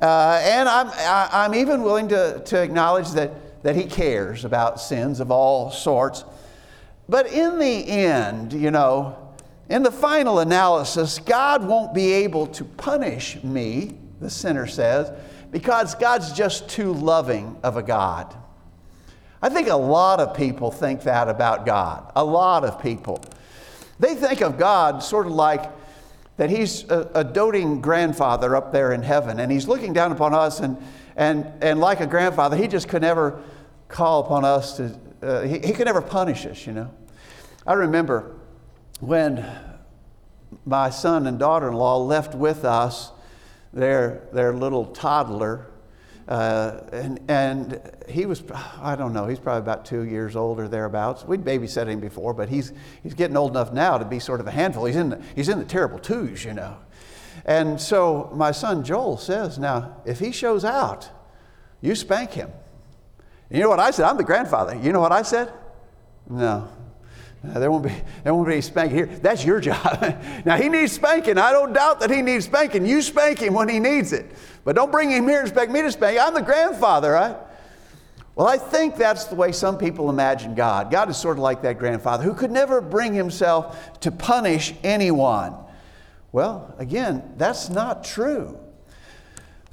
Uh, 0.00 0.40
and 0.42 0.68
I'm, 0.68 0.88
I, 0.88 1.28
I'm 1.32 1.54
even 1.54 1.82
willing 1.82 2.08
to, 2.08 2.40
to 2.46 2.62
acknowledge 2.62 3.10
that, 3.12 3.62
that 3.62 3.76
He 3.76 3.84
cares 3.84 4.44
about 4.44 4.80
sins 4.80 5.20
of 5.20 5.30
all 5.30 5.70
sorts. 5.70 6.24
But 7.08 7.32
in 7.32 7.58
the 7.58 7.86
end, 7.88 8.52
you 8.52 8.70
know, 8.70 9.34
in 9.68 9.82
the 9.82 9.92
final 9.92 10.38
analysis, 10.38 11.18
God 11.18 11.66
won't 11.66 11.92
be 11.92 12.12
able 12.12 12.46
to 12.48 12.64
punish 12.64 13.42
me, 13.42 13.98
the 14.20 14.30
sinner 14.30 14.66
says, 14.66 15.12
because 15.50 15.94
God's 15.94 16.32
just 16.32 16.68
too 16.68 16.92
loving 16.92 17.56
of 17.62 17.76
a 17.76 17.82
God. 17.82 18.34
I 19.40 19.48
think 19.48 19.68
a 19.68 19.76
lot 19.76 20.20
of 20.20 20.36
people 20.36 20.70
think 20.70 21.02
that 21.02 21.28
about 21.28 21.64
God. 21.64 22.10
A 22.16 22.24
lot 22.24 22.64
of 22.64 22.82
people. 22.82 23.22
They 24.00 24.14
think 24.14 24.40
of 24.40 24.58
God 24.58 25.02
sort 25.02 25.26
of 25.26 25.32
like 25.32 25.70
that 26.38 26.48
He's 26.48 26.88
a, 26.90 27.10
a 27.14 27.24
doting 27.24 27.82
grandfather 27.82 28.56
up 28.56 28.72
there 28.72 28.92
in 28.92 29.02
heaven, 29.02 29.38
and 29.38 29.52
He's 29.52 29.68
looking 29.68 29.92
down 29.92 30.10
upon 30.10 30.32
us, 30.32 30.60
and, 30.60 30.78
and, 31.14 31.52
and 31.60 31.78
like 31.78 32.00
a 32.00 32.06
grandfather, 32.06 32.56
He 32.56 32.66
just 32.66 32.88
could 32.88 33.02
never 33.02 33.42
call 33.88 34.24
upon 34.24 34.44
us 34.44 34.76
to, 34.76 34.98
uh, 35.22 35.42
he, 35.42 35.58
he 35.58 35.72
could 35.72 35.86
never 35.86 36.02
punish 36.02 36.46
us, 36.46 36.66
you 36.66 36.72
know. 36.72 36.90
I 37.66 37.74
remember 37.74 38.36
when 39.00 39.44
my 40.64 40.90
son 40.90 41.26
and 41.26 41.38
daughter 41.38 41.68
in 41.68 41.74
law 41.74 41.98
left 41.98 42.34
with 42.34 42.64
us 42.64 43.10
their, 43.72 44.22
their 44.32 44.52
little 44.52 44.86
toddler 44.86 45.66
uh, 46.28 46.82
and, 46.92 47.18
and 47.28 47.80
he 48.06 48.26
was, 48.26 48.42
I 48.82 48.94
don't 48.96 49.14
know, 49.14 49.26
he's 49.26 49.38
probably 49.38 49.60
about 49.60 49.86
two 49.86 50.02
years 50.02 50.36
old 50.36 50.60
or 50.60 50.68
thereabouts. 50.68 51.24
We'd 51.24 51.42
babysat 51.42 51.88
him 51.88 52.00
before, 52.00 52.34
but 52.34 52.50
he's, 52.50 52.74
he's 53.02 53.14
getting 53.14 53.36
old 53.36 53.52
enough 53.52 53.72
now 53.72 53.96
to 53.96 54.04
be 54.04 54.18
sort 54.18 54.40
of 54.40 54.46
a 54.46 54.50
handful. 54.50 54.84
He's 54.84 54.96
in 54.96 55.08
the, 55.08 55.22
he's 55.34 55.48
in 55.48 55.58
the 55.58 55.64
terrible 55.64 55.98
twos, 55.98 56.44
you 56.44 56.52
know. 56.52 56.76
And 57.46 57.80
so 57.80 58.30
my 58.34 58.50
son 58.50 58.84
Joel 58.84 59.16
says, 59.16 59.58
Now, 59.58 59.96
if 60.04 60.18
he 60.18 60.30
shows 60.30 60.66
out, 60.66 61.08
you 61.80 61.94
spank 61.94 62.32
him. 62.32 62.50
And 63.48 63.56
you 63.56 63.64
know 63.64 63.70
what 63.70 63.80
I 63.80 63.90
said? 63.90 64.04
I'm 64.04 64.18
the 64.18 64.24
grandfather. 64.24 64.76
You 64.76 64.92
know 64.92 65.00
what 65.00 65.12
I 65.12 65.22
said? 65.22 65.50
No, 66.28 66.68
uh, 67.44 67.58
there 67.58 67.70
won't 67.70 67.84
be 67.84 67.94
there 68.24 68.34
won't 68.34 68.48
be 68.48 68.54
any 68.54 68.62
spanking 68.62 68.96
here. 68.96 69.06
That's 69.06 69.44
your 69.44 69.60
job. 69.60 70.00
now 70.44 70.56
he 70.56 70.68
needs 70.68 70.92
spanking. 70.92 71.38
I 71.38 71.52
don't 71.52 71.72
doubt 71.72 72.00
that 72.00 72.10
he 72.10 72.20
needs 72.20 72.46
spanking. 72.46 72.84
You 72.84 73.00
spank 73.00 73.38
him 73.38 73.54
when 73.54 73.68
he 73.68 73.78
needs 73.78 74.12
it, 74.12 74.26
but 74.64 74.74
don't 74.74 74.90
bring 74.90 75.10
him 75.10 75.28
here 75.28 75.38
and 75.38 75.48
expect 75.48 75.70
me 75.70 75.82
to 75.82 75.92
spank. 75.92 76.18
I'm 76.20 76.34
the 76.34 76.42
grandfather, 76.42 77.12
right? 77.12 77.36
Well, 78.34 78.46
I 78.46 78.56
think 78.56 78.96
that's 78.96 79.24
the 79.24 79.34
way 79.34 79.50
some 79.50 79.78
people 79.78 80.10
imagine 80.10 80.54
God. 80.54 80.90
God 80.90 81.10
is 81.10 81.16
sort 81.16 81.38
of 81.38 81.42
like 81.42 81.62
that 81.62 81.78
grandfather 81.78 82.22
who 82.22 82.34
could 82.34 82.52
never 82.52 82.80
bring 82.80 83.12
himself 83.12 83.98
to 84.00 84.12
punish 84.12 84.74
anyone. 84.84 85.56
Well, 86.30 86.74
again, 86.78 87.34
that's 87.36 87.68
not 87.68 88.04
true. 88.04 88.58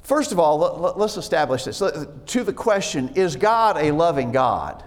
First 0.02 0.32
of 0.32 0.38
all, 0.38 0.94
let's 0.96 1.16
establish 1.16 1.64
this. 1.64 1.78
To 1.78 2.44
the 2.44 2.52
question, 2.52 3.10
is 3.14 3.36
God 3.36 3.76
a 3.76 3.90
loving 3.90 4.32
God? 4.32 4.82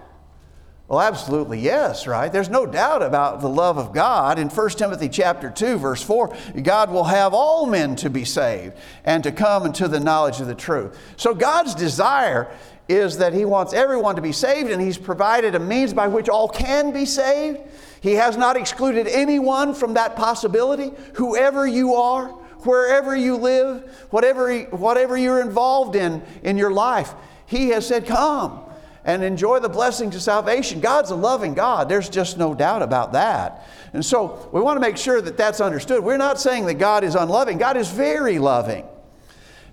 Well, 0.90 1.00
absolutely 1.00 1.60
yes, 1.60 2.08
right? 2.08 2.32
There's 2.32 2.48
no 2.48 2.66
doubt 2.66 3.00
about 3.04 3.40
the 3.40 3.48
love 3.48 3.78
of 3.78 3.92
God. 3.92 4.40
In 4.40 4.48
1 4.48 4.70
Timothy 4.70 5.08
chapter 5.08 5.48
2, 5.48 5.78
verse 5.78 6.02
4, 6.02 6.36
God 6.64 6.90
will 6.90 7.04
have 7.04 7.32
all 7.32 7.66
men 7.66 7.94
to 7.94 8.10
be 8.10 8.24
saved 8.24 8.74
and 9.04 9.22
to 9.22 9.30
come 9.30 9.66
into 9.66 9.86
the 9.86 10.00
knowledge 10.00 10.40
of 10.40 10.48
the 10.48 10.54
truth. 10.56 10.98
So 11.16 11.32
God's 11.32 11.76
desire 11.76 12.50
is 12.88 13.18
that 13.18 13.32
He 13.32 13.44
wants 13.44 13.72
everyone 13.72 14.16
to 14.16 14.20
be 14.20 14.32
saved, 14.32 14.68
and 14.68 14.82
He's 14.82 14.98
provided 14.98 15.54
a 15.54 15.60
means 15.60 15.94
by 15.94 16.08
which 16.08 16.28
all 16.28 16.48
can 16.48 16.92
be 16.92 17.04
saved. 17.04 17.60
He 18.00 18.14
has 18.14 18.36
not 18.36 18.56
excluded 18.56 19.06
anyone 19.06 19.74
from 19.74 19.94
that 19.94 20.16
possibility. 20.16 20.90
Whoever 21.14 21.68
you 21.68 21.94
are, 21.94 22.30
wherever 22.64 23.14
you 23.14 23.36
live, 23.36 23.88
whatever, 24.10 24.58
whatever 24.62 25.16
you're 25.16 25.40
involved 25.40 25.94
in 25.94 26.20
in 26.42 26.58
your 26.58 26.72
life, 26.72 27.14
He 27.46 27.68
has 27.68 27.86
said, 27.86 28.06
Come 28.06 28.64
and 29.04 29.24
enjoy 29.24 29.60
the 29.60 29.68
blessings 29.68 30.14
of 30.14 30.22
salvation. 30.22 30.80
God's 30.80 31.10
a 31.10 31.14
loving 31.14 31.54
God. 31.54 31.88
There's 31.88 32.08
just 32.08 32.38
no 32.38 32.54
doubt 32.54 32.82
about 32.82 33.12
that. 33.12 33.66
And 33.92 34.04
so 34.04 34.48
we 34.52 34.60
want 34.60 34.76
to 34.76 34.80
make 34.80 34.96
sure 34.96 35.20
that 35.20 35.36
that's 35.36 35.60
understood. 35.60 36.04
We're 36.04 36.16
not 36.16 36.40
saying 36.40 36.66
that 36.66 36.74
God 36.74 37.04
is 37.04 37.14
unloving. 37.14 37.58
God 37.58 37.76
is 37.76 37.90
very 37.90 38.38
loving. 38.38 38.86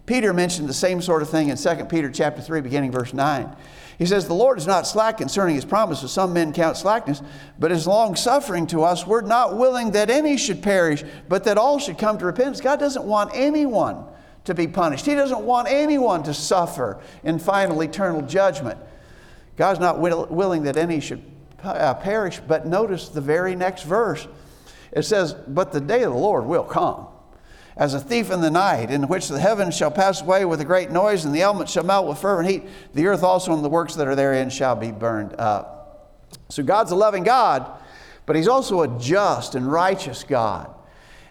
Peter 0.05 0.33
mentioned 0.33 0.69
the 0.69 0.73
same 0.73 1.01
sort 1.01 1.21
of 1.21 1.29
thing 1.29 1.49
in 1.49 1.57
2 1.57 1.85
Peter 1.85 2.09
chapter 2.09 2.41
3 2.41 2.61
beginning 2.61 2.91
verse 2.91 3.13
9. 3.13 3.55
He 3.97 4.05
says, 4.05 4.27
The 4.27 4.33
Lord 4.33 4.57
is 4.57 4.67
not 4.67 4.87
slack 4.87 5.17
concerning 5.17 5.55
his 5.55 5.65
promises. 5.65 6.11
Some 6.11 6.31
men 6.33 6.53
count 6.53 6.77
slackness, 6.77 7.21
but 7.59 7.71
is 7.71 7.87
long 7.87 8.15
suffering 8.15 8.67
to 8.67 8.83
us. 8.83 9.05
We're 9.07 9.21
not 9.21 9.57
willing 9.57 9.91
that 9.91 10.09
any 10.09 10.37
should 10.37 10.61
perish, 10.61 11.03
but 11.27 11.43
that 11.45 11.57
all 11.57 11.79
should 11.79 11.97
come 11.97 12.17
to 12.19 12.25
repentance. 12.25 12.61
God 12.61 12.79
doesn't 12.79 13.03
want 13.03 13.31
anyone 13.33 14.05
to 14.45 14.53
be 14.53 14.67
punished. 14.67 15.05
He 15.05 15.15
doesn't 15.15 15.41
want 15.41 15.67
anyone 15.67 16.23
to 16.23 16.33
suffer 16.33 17.01
in 17.23 17.39
final 17.39 17.81
eternal 17.81 18.21
judgment. 18.21 18.79
God's 19.57 19.79
not 19.79 19.99
will, 19.99 20.27
willing 20.29 20.63
that 20.63 20.77
any 20.77 20.99
should 20.99 21.23
uh, 21.63 21.95
perish, 21.95 22.39
but 22.47 22.67
notice 22.67 23.09
the 23.09 23.21
very 23.21 23.55
next 23.55 23.83
verse. 23.83 24.27
It 24.91 25.03
says, 25.03 25.33
But 25.33 25.71
the 25.71 25.81
day 25.81 26.03
of 26.03 26.13
the 26.13 26.19
Lord 26.19 26.45
will 26.45 26.63
come 26.63 27.07
as 27.75 27.93
a 27.93 27.99
thief 27.99 28.31
in 28.31 28.41
the 28.41 28.49
night, 28.49 28.89
in 28.89 29.07
which 29.07 29.27
the 29.27 29.39
heavens 29.39 29.75
shall 29.75 29.91
pass 29.91 30.21
away 30.21 30.45
with 30.45 30.61
a 30.61 30.65
great 30.65 30.91
noise, 30.91 31.25
and 31.25 31.33
the 31.33 31.41
elements 31.41 31.71
shall 31.71 31.83
melt 31.83 32.07
with 32.07 32.19
fervent 32.19 32.49
heat. 32.49 32.63
The 32.93 33.05
earth 33.07 33.23
also 33.23 33.53
and 33.53 33.63
the 33.63 33.69
works 33.69 33.95
that 33.95 34.07
are 34.07 34.15
therein 34.15 34.49
shall 34.49 34.75
be 34.75 34.91
burned 34.91 35.35
up. 35.39 36.17
So 36.49 36.63
God's 36.63 36.91
a 36.91 36.95
loving 36.95 37.23
God, 37.23 37.69
but 38.25 38.35
He's 38.35 38.47
also 38.47 38.81
a 38.81 38.99
just 38.99 39.55
and 39.55 39.71
righteous 39.71 40.23
God. 40.23 40.73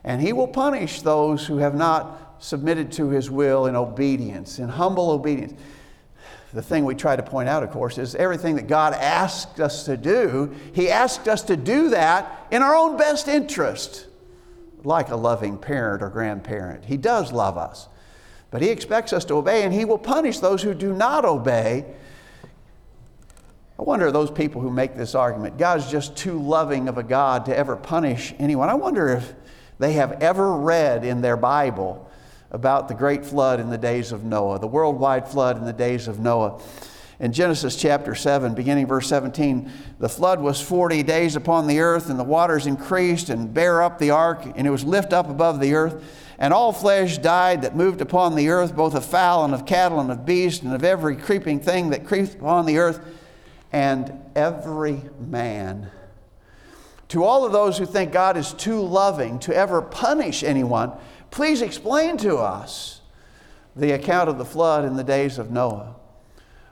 And 0.05 0.21
He 0.21 0.33
will 0.33 0.49
punish 0.49 1.03
those 1.03 1.47
who 1.47 1.59
have 1.59 1.75
not 1.75 2.37
submitted 2.39 2.93
to 2.93 3.09
His 3.09 3.31
will 3.31 3.67
in 3.67 3.75
obedience, 3.75 4.59
in 4.59 4.69
humble 4.69 5.11
obedience 5.11 5.55
the 6.57 6.63
thing 6.63 6.87
we 6.87 6.95
try 6.95 7.15
to 7.15 7.23
point 7.23 7.51
out, 7.51 7.63
of 7.63 7.71
course, 7.71 7.99
is 7.99 8.15
everything 8.15 8.57
that 8.57 8.67
God 8.67 8.95
asked 8.95 9.61
us 9.61 9.85
to 9.85 9.95
do, 9.99 10.55
He 10.73 10.91
asked 10.91 11.29
us 11.29 11.43
to 11.43 11.57
do 11.57 11.91
that 11.91 12.47
in 12.51 12.63
our 12.63 12.75
own 12.75 12.97
best 12.97 13.29
interest, 13.29 14.07
like 14.83 15.11
a 15.11 15.17
loving 15.17 15.59
parent 15.59 16.03
or 16.03 16.09
grandparent. 16.09 16.87
He 16.87 16.97
does 16.97 17.31
love 17.31 17.59
us, 17.59 17.89
but 18.51 18.63
He 18.63 18.71
expects 18.71 19.13
us 19.13 19.27
to 19.27 19.35
obey, 19.35 19.65
and 19.65 19.75
He 19.75 19.85
will 19.85 19.99
punish 19.99 20.39
those 20.39 20.63
who 20.63 20.73
do 20.73 20.95
not 20.95 21.27
obey. 21.27 21.85
I 23.79 23.83
wonder 23.83 24.11
those 24.11 24.31
people 24.31 24.63
who 24.63 24.71
make 24.71 24.97
this 24.97 25.15
argument, 25.15 25.59
God's 25.59 25.91
just 25.91 26.17
too 26.17 26.41
loving 26.41 26.89
of 26.89 26.97
a 26.97 27.03
God 27.03 27.45
to 27.47 27.57
ever 27.57 27.77
punish 27.77 28.33
anyone. 28.39 28.71
I 28.71 28.75
wonder 28.75 29.11
if 29.11 29.35
they 29.79 29.93
have 29.93 30.23
ever 30.23 30.57
read 30.57 31.05
in 31.05 31.21
their 31.21 31.37
Bible 31.37 32.06
about 32.51 32.89
the 32.89 32.95
great 32.95 33.25
flood 33.25 33.61
in 33.61 33.71
the 33.71 33.79
days 33.79 34.13
of 34.13 34.25
Noah, 34.25 34.59
the 34.59 34.67
worldwide 34.67 35.29
flood 35.29 35.57
in 35.57 35.65
the 35.65 35.73
days 35.73 36.09
of 36.09 36.21
Noah. 36.21 36.61
In 37.19 37.33
Genesis 37.33 37.77
chapter 37.77 38.15
7, 38.15 38.55
beginning 38.55 38.87
verse 38.87 39.09
17, 39.09 39.73
the 39.99 40.09
flood 40.09 40.41
was 40.41 40.61
40 40.61 41.03
days 41.03 41.35
upon 41.35 41.67
the 41.67 41.81
earth, 41.81 42.11
and 42.11 42.19
the 42.19 42.25
waters 42.25 42.67
increased 42.67 43.31
and 43.31 43.55
bare 43.55 43.83
up 43.83 43.99
the 43.99 44.11
ark, 44.11 44.45
and 44.55 44.67
it 44.67 44.71
was 44.71 44.85
lift 44.85 45.15
up 45.15 45.31
above 45.31 45.59
the 45.59 45.75
earth. 45.75 46.05
And 46.39 46.53
all 46.53 46.75
flesh 46.75 47.17
died 47.17 47.63
that 47.63 47.75
moved 47.75 48.03
upon 48.03 48.35
the 48.35 48.51
earth, 48.51 48.77
both 48.77 48.95
of 48.95 49.07
fowl 49.07 49.47
and 49.47 49.55
of 49.55 49.65
cattle 49.65 49.99
and 49.99 50.11
of 50.11 50.27
beast 50.27 50.63
and 50.63 50.75
of 50.75 50.85
every 50.85 51.17
creeping 51.17 51.61
thing 51.61 51.91
that 51.91 52.07
creeps 52.07 52.35
upon 52.35 52.67
the 52.67 52.77
earth, 52.77 53.01
and 53.73 54.13
every 54.35 55.03
man. 55.19 55.91
To 57.09 57.25
all 57.25 57.47
of 57.47 57.53
those 57.53 57.79
who 57.79 57.87
think 57.87 58.13
God 58.13 58.37
is 58.37 58.53
too 58.53 58.83
loving 58.83 59.39
to 59.41 59.57
ever 59.57 59.81
punish 59.81 60.43
anyone, 60.43 60.93
Please 61.31 61.63
explain 61.63 62.17
to 62.19 62.37
us 62.37 63.01
the 63.75 63.93
account 63.93 64.29
of 64.29 64.39
the 64.39 64.45
flood 64.45 64.85
in 64.85 64.97
the 64.97 65.05
days 65.05 65.39
of 65.39 65.51
Noah. 65.51 65.97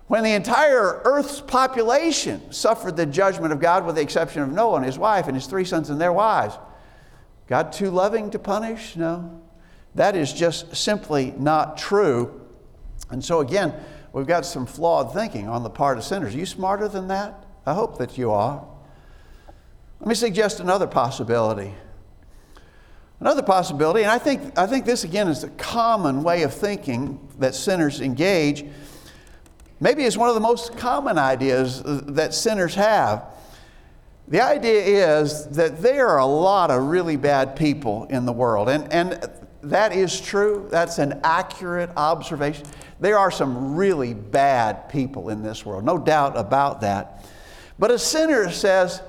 When 0.06 0.22
the 0.22 0.32
entire 0.32 1.00
earth's 1.04 1.40
population 1.40 2.52
suffered 2.52 2.96
the 2.96 3.06
judgment 3.06 3.52
of 3.52 3.60
God, 3.60 3.86
with 3.86 3.96
the 3.96 4.02
exception 4.02 4.42
of 4.42 4.50
Noah 4.50 4.76
and 4.76 4.84
his 4.84 4.98
wife 4.98 5.26
and 5.26 5.34
his 5.34 5.46
three 5.46 5.64
sons 5.64 5.90
and 5.90 6.00
their 6.00 6.12
wives. 6.12 6.56
God 7.46 7.72
too 7.72 7.90
loving 7.90 8.30
to 8.30 8.38
punish? 8.38 8.96
No. 8.96 9.42
That 9.94 10.16
is 10.16 10.32
just 10.32 10.74
simply 10.76 11.32
not 11.38 11.78
true. 11.78 12.40
And 13.10 13.24
so, 13.24 13.40
again, 13.40 13.74
we've 14.12 14.26
got 14.26 14.44
some 14.44 14.66
flawed 14.66 15.12
thinking 15.12 15.48
on 15.48 15.62
the 15.62 15.70
part 15.70 15.98
of 15.98 16.04
sinners. 16.04 16.34
Are 16.34 16.38
you 16.38 16.46
smarter 16.46 16.88
than 16.88 17.08
that? 17.08 17.44
I 17.66 17.74
hope 17.74 17.98
that 17.98 18.18
you 18.18 18.30
are. 18.30 18.64
Let 20.00 20.08
me 20.08 20.14
suggest 20.14 20.60
another 20.60 20.86
possibility. 20.86 21.72
Another 23.20 23.42
possibility, 23.42 24.02
and 24.02 24.10
I 24.10 24.18
think, 24.18 24.58
I 24.58 24.66
think 24.66 24.84
this 24.84 25.04
again 25.04 25.28
is 25.28 25.44
a 25.44 25.50
common 25.50 26.22
way 26.22 26.42
of 26.42 26.52
thinking 26.52 27.18
that 27.38 27.54
sinners 27.54 28.00
engage, 28.00 28.66
maybe 29.80 30.04
it's 30.04 30.16
one 30.16 30.28
of 30.28 30.34
the 30.34 30.40
most 30.40 30.76
common 30.76 31.16
ideas 31.16 31.82
that 31.84 32.34
sinners 32.34 32.74
have. 32.74 33.24
The 34.28 34.40
idea 34.40 35.20
is 35.20 35.46
that 35.50 35.80
there 35.80 36.08
are 36.08 36.18
a 36.18 36.26
lot 36.26 36.70
of 36.70 36.82
really 36.84 37.16
bad 37.16 37.56
people 37.56 38.06
in 38.10 38.26
the 38.26 38.32
world, 38.32 38.68
and, 38.68 38.92
and 38.92 39.30
that 39.62 39.92
is 39.92 40.20
true. 40.20 40.68
That's 40.70 40.98
an 40.98 41.20
accurate 41.24 41.90
observation. 41.96 42.66
There 43.00 43.18
are 43.18 43.30
some 43.30 43.76
really 43.76 44.14
bad 44.14 44.88
people 44.88 45.28
in 45.28 45.42
this 45.42 45.64
world, 45.64 45.84
no 45.84 45.98
doubt 45.98 46.36
about 46.36 46.80
that. 46.82 47.24
But 47.78 47.90
a 47.90 47.98
sinner 47.98 48.50
says, 48.50 49.02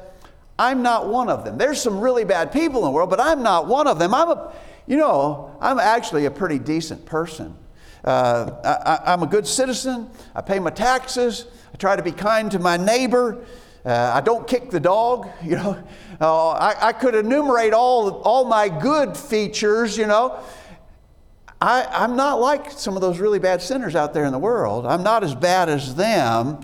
I'm 0.58 0.82
not 0.82 1.08
one 1.08 1.30
of 1.30 1.44
them. 1.44 1.58
There's 1.58 1.82
some 1.82 2.00
really 2.00 2.24
bad 2.24 2.52
people 2.52 2.80
in 2.80 2.86
the 2.86 2.92
world, 2.92 3.10
but 3.10 3.20
I'm 3.20 3.44
not 3.44 3.68
one 3.68 3.88
of 3.88 4.00
them. 4.00 4.14
I'm 4.14 4.30
a, 4.30 4.54
you 4.88 4.98
know, 4.98 5.58
I'm 5.60 5.80
actually 5.80 6.26
a 6.26 6.32
pretty 6.32 6.60
decent 6.60 7.06
person. 7.06 7.56
Uh, 8.04 9.00
I, 9.06 9.14
am 9.14 9.24
a 9.24 9.28
good 9.28 9.48
citizen. 9.48 10.10
I 10.34 10.42
pay 10.42 10.60
my 10.60 10.70
taxes. 10.70 11.48
I 11.74 11.78
try 11.78 11.96
to 11.96 12.04
be 12.04 12.12
kind 12.12 12.52
to 12.52 12.60
my 12.60 12.78
neighbor. 12.78 13.44
Uh, 13.84 14.12
I 14.14 14.22
don't 14.22 14.48
kick 14.48 14.70
the 14.70 14.80
dog. 14.80 15.30
You 15.44 15.58
know, 15.58 15.84
uh, 16.22 16.50
I, 16.52 16.88
I 16.90 16.94
could 16.94 17.16
enumerate 17.16 17.74
all, 17.74 18.22
all 18.22 18.46
my 18.46 18.70
good 18.70 19.18
features, 19.18 19.98
you 19.98 20.08
know. 20.08 20.40
I, 21.62 21.86
I'm 21.90 22.16
not 22.16 22.40
like 22.40 22.72
some 22.72 22.96
of 22.96 23.02
those 23.02 23.20
really 23.20 23.40
bad 23.40 23.62
sinners 23.62 23.96
out 23.96 24.14
there 24.14 24.26
in 24.26 24.32
the 24.32 24.40
world. 24.40 24.86
I'm 24.86 25.04
not 25.04 25.24
as 25.24 25.34
bad 25.34 25.68
as 25.68 25.96
them. 25.96 26.60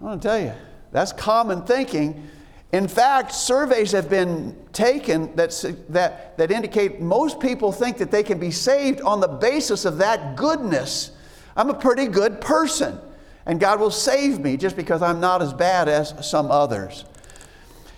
I 0.00 0.04
want 0.04 0.22
to 0.22 0.28
tell 0.28 0.40
you, 0.40 0.52
that's 0.92 1.12
common 1.12 1.62
thinking. 1.62 2.30
In 2.72 2.86
fact, 2.86 3.32
surveys 3.32 3.92
have 3.92 4.10
been 4.10 4.54
taken 4.74 5.34
that, 5.36 5.52
that, 5.88 6.36
that 6.36 6.50
indicate 6.50 7.00
most 7.00 7.40
people 7.40 7.72
think 7.72 7.96
that 7.98 8.10
they 8.10 8.22
can 8.22 8.38
be 8.38 8.50
saved 8.50 9.00
on 9.00 9.20
the 9.20 9.28
basis 9.28 9.86
of 9.86 9.98
that 9.98 10.36
goodness. 10.36 11.12
I'm 11.56 11.70
a 11.70 11.74
pretty 11.74 12.06
good 12.06 12.42
person, 12.42 12.98
and 13.46 13.58
God 13.58 13.80
will 13.80 13.90
save 13.90 14.38
me 14.38 14.58
just 14.58 14.76
because 14.76 15.00
I'm 15.00 15.18
not 15.18 15.40
as 15.40 15.54
bad 15.54 15.88
as 15.88 16.28
some 16.28 16.50
others. 16.50 17.06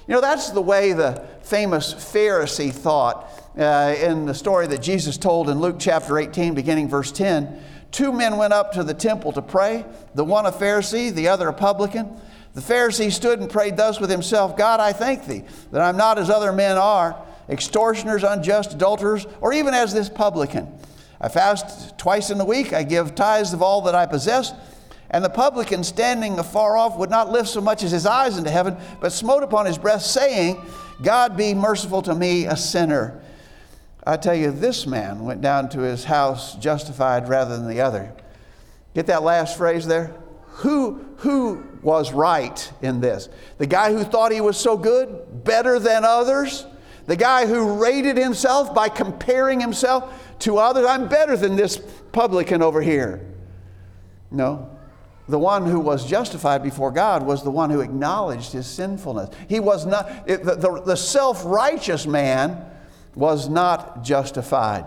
You 0.07 0.15
know, 0.15 0.21
that's 0.21 0.50
the 0.50 0.62
way 0.62 0.93
the 0.93 1.27
famous 1.43 1.93
Pharisee 1.93 2.73
thought 2.73 3.29
uh, 3.59 3.95
in 4.00 4.25
the 4.25 4.35
story 4.35 4.69
that 4.69 4.83
Jesus 4.83 5.17
told 5.17 5.50
in 5.50 5.61
Luke 5.61 5.77
chapter 5.81 6.17
18, 6.17 6.55
beginning 6.55 6.89
verse 6.89 7.11
10. 7.11 7.61
Two 7.91 8.12
men 8.12 8.37
went 8.37 8.53
up 8.53 8.73
to 8.73 8.85
the 8.85 8.95
temple 8.95 9.33
to 9.33 9.43
pray, 9.43 9.85
the 10.15 10.25
one 10.25 10.47
a 10.47 10.53
Pharisee, 10.53 11.12
the 11.12 11.27
other 11.27 11.49
a 11.49 11.53
publican. 11.53 12.21
The 12.54 12.61
Pharisee 12.61 13.12
stood 13.12 13.40
and 13.40 13.49
prayed 13.49 13.76
thus 13.76 14.00
with 14.00 14.11
himself 14.11 14.57
God, 14.57 14.80
I 14.80 14.92
thank 14.92 15.26
thee 15.26 15.45
that 15.73 15.80
I'm 15.80 15.97
not 15.97 16.19
as 16.19 16.30
other 16.30 16.52
men 16.52 16.76
are, 16.76 17.21
extortioners, 17.49 18.25
unjust, 18.25 18.73
adulterers, 18.73 19.26
or 19.40 19.52
even 19.52 19.75
as 19.75 19.92
this 19.92 20.09
publican. 20.09 20.69
I 21.21 21.28
fast 21.28 21.99
twice 21.99 22.30
in 22.30 22.38
the 22.38 22.45
week, 22.45 22.73
I 22.73 22.83
give 22.83 23.14
tithes 23.14 23.52
of 23.52 23.62
all 23.62 23.83
that 23.83 23.95
I 23.95 24.07
possess. 24.07 24.52
And 25.11 25.25
the 25.25 25.30
publican, 25.30 25.83
standing 25.83 26.38
afar 26.38 26.76
off, 26.76 26.97
would 26.97 27.11
not 27.11 27.30
lift 27.30 27.49
so 27.49 27.61
much 27.61 27.83
as 27.83 27.90
his 27.90 28.07
eyes 28.07 28.38
into 28.38 28.50
heaven, 28.50 28.76
but 29.00 29.11
smote 29.11 29.42
upon 29.42 29.66
his 29.66 29.76
breast, 29.76 30.12
saying, 30.12 30.64
God 31.02 31.37
be 31.37 31.52
merciful 31.52 32.00
to 32.02 32.14
me, 32.14 32.47
a 32.47 32.57
sinner. 32.57 33.21
I 34.07 34.16
tell 34.16 34.37
you, 34.37 34.52
this 34.52 34.87
man 34.87 35.25
went 35.25 35.40
down 35.40 35.69
to 35.71 35.80
his 35.80 36.04
house 36.04 36.54
justified 36.57 37.28
rather 37.28 37.57
than 37.57 37.69
the 37.69 37.80
other. 37.80 38.12
Get 38.95 39.07
that 39.09 39.23
last 39.23 39.59
phrase 39.59 39.87
there? 39.87 40.14
Who, 40.61 41.00
who 41.17 41.64
was 41.81 42.12
right 42.12 42.73
in 42.83 43.00
this? 43.00 43.31
The 43.57 43.67
guy 43.67 43.93
who 43.95 44.05
thought 44.05 44.31
he 44.31 44.43
was 44.43 44.59
so 44.59 44.76
good, 44.76 45.43
better 45.43 45.79
than 45.79 46.05
others? 46.05 46.67
The 47.07 47.17
guy 47.17 47.47
who 47.47 47.83
rated 47.83 48.19
himself 48.19 48.75
by 48.75 48.90
comparing 48.90 49.59
himself 49.59 50.38
to 50.40 50.59
others? 50.59 50.85
I'm 50.85 51.09
better 51.09 51.35
than 51.35 51.57
this 51.57 51.79
publican 52.12 52.61
over 52.61 52.83
here. 52.83 53.26
No. 54.31 54.76
The 55.29 55.38
one 55.38 55.64
who 55.64 55.81
was 55.81 56.07
justified 56.07 56.62
before 56.62 56.90
God 56.90 57.25
was 57.25 57.43
the 57.43 57.50
one 57.50 57.71
who 57.71 57.81
acknowledged 57.81 58.52
his 58.52 58.67
sinfulness. 58.67 59.31
He 59.49 59.61
was 59.61 59.87
not, 59.87 60.26
the, 60.26 60.37
the, 60.37 60.83
the 60.85 60.97
self 60.97 61.43
righteous 61.47 62.07
man 62.07 62.67
was 63.14 63.49
not 63.49 64.05
justified. 64.05 64.85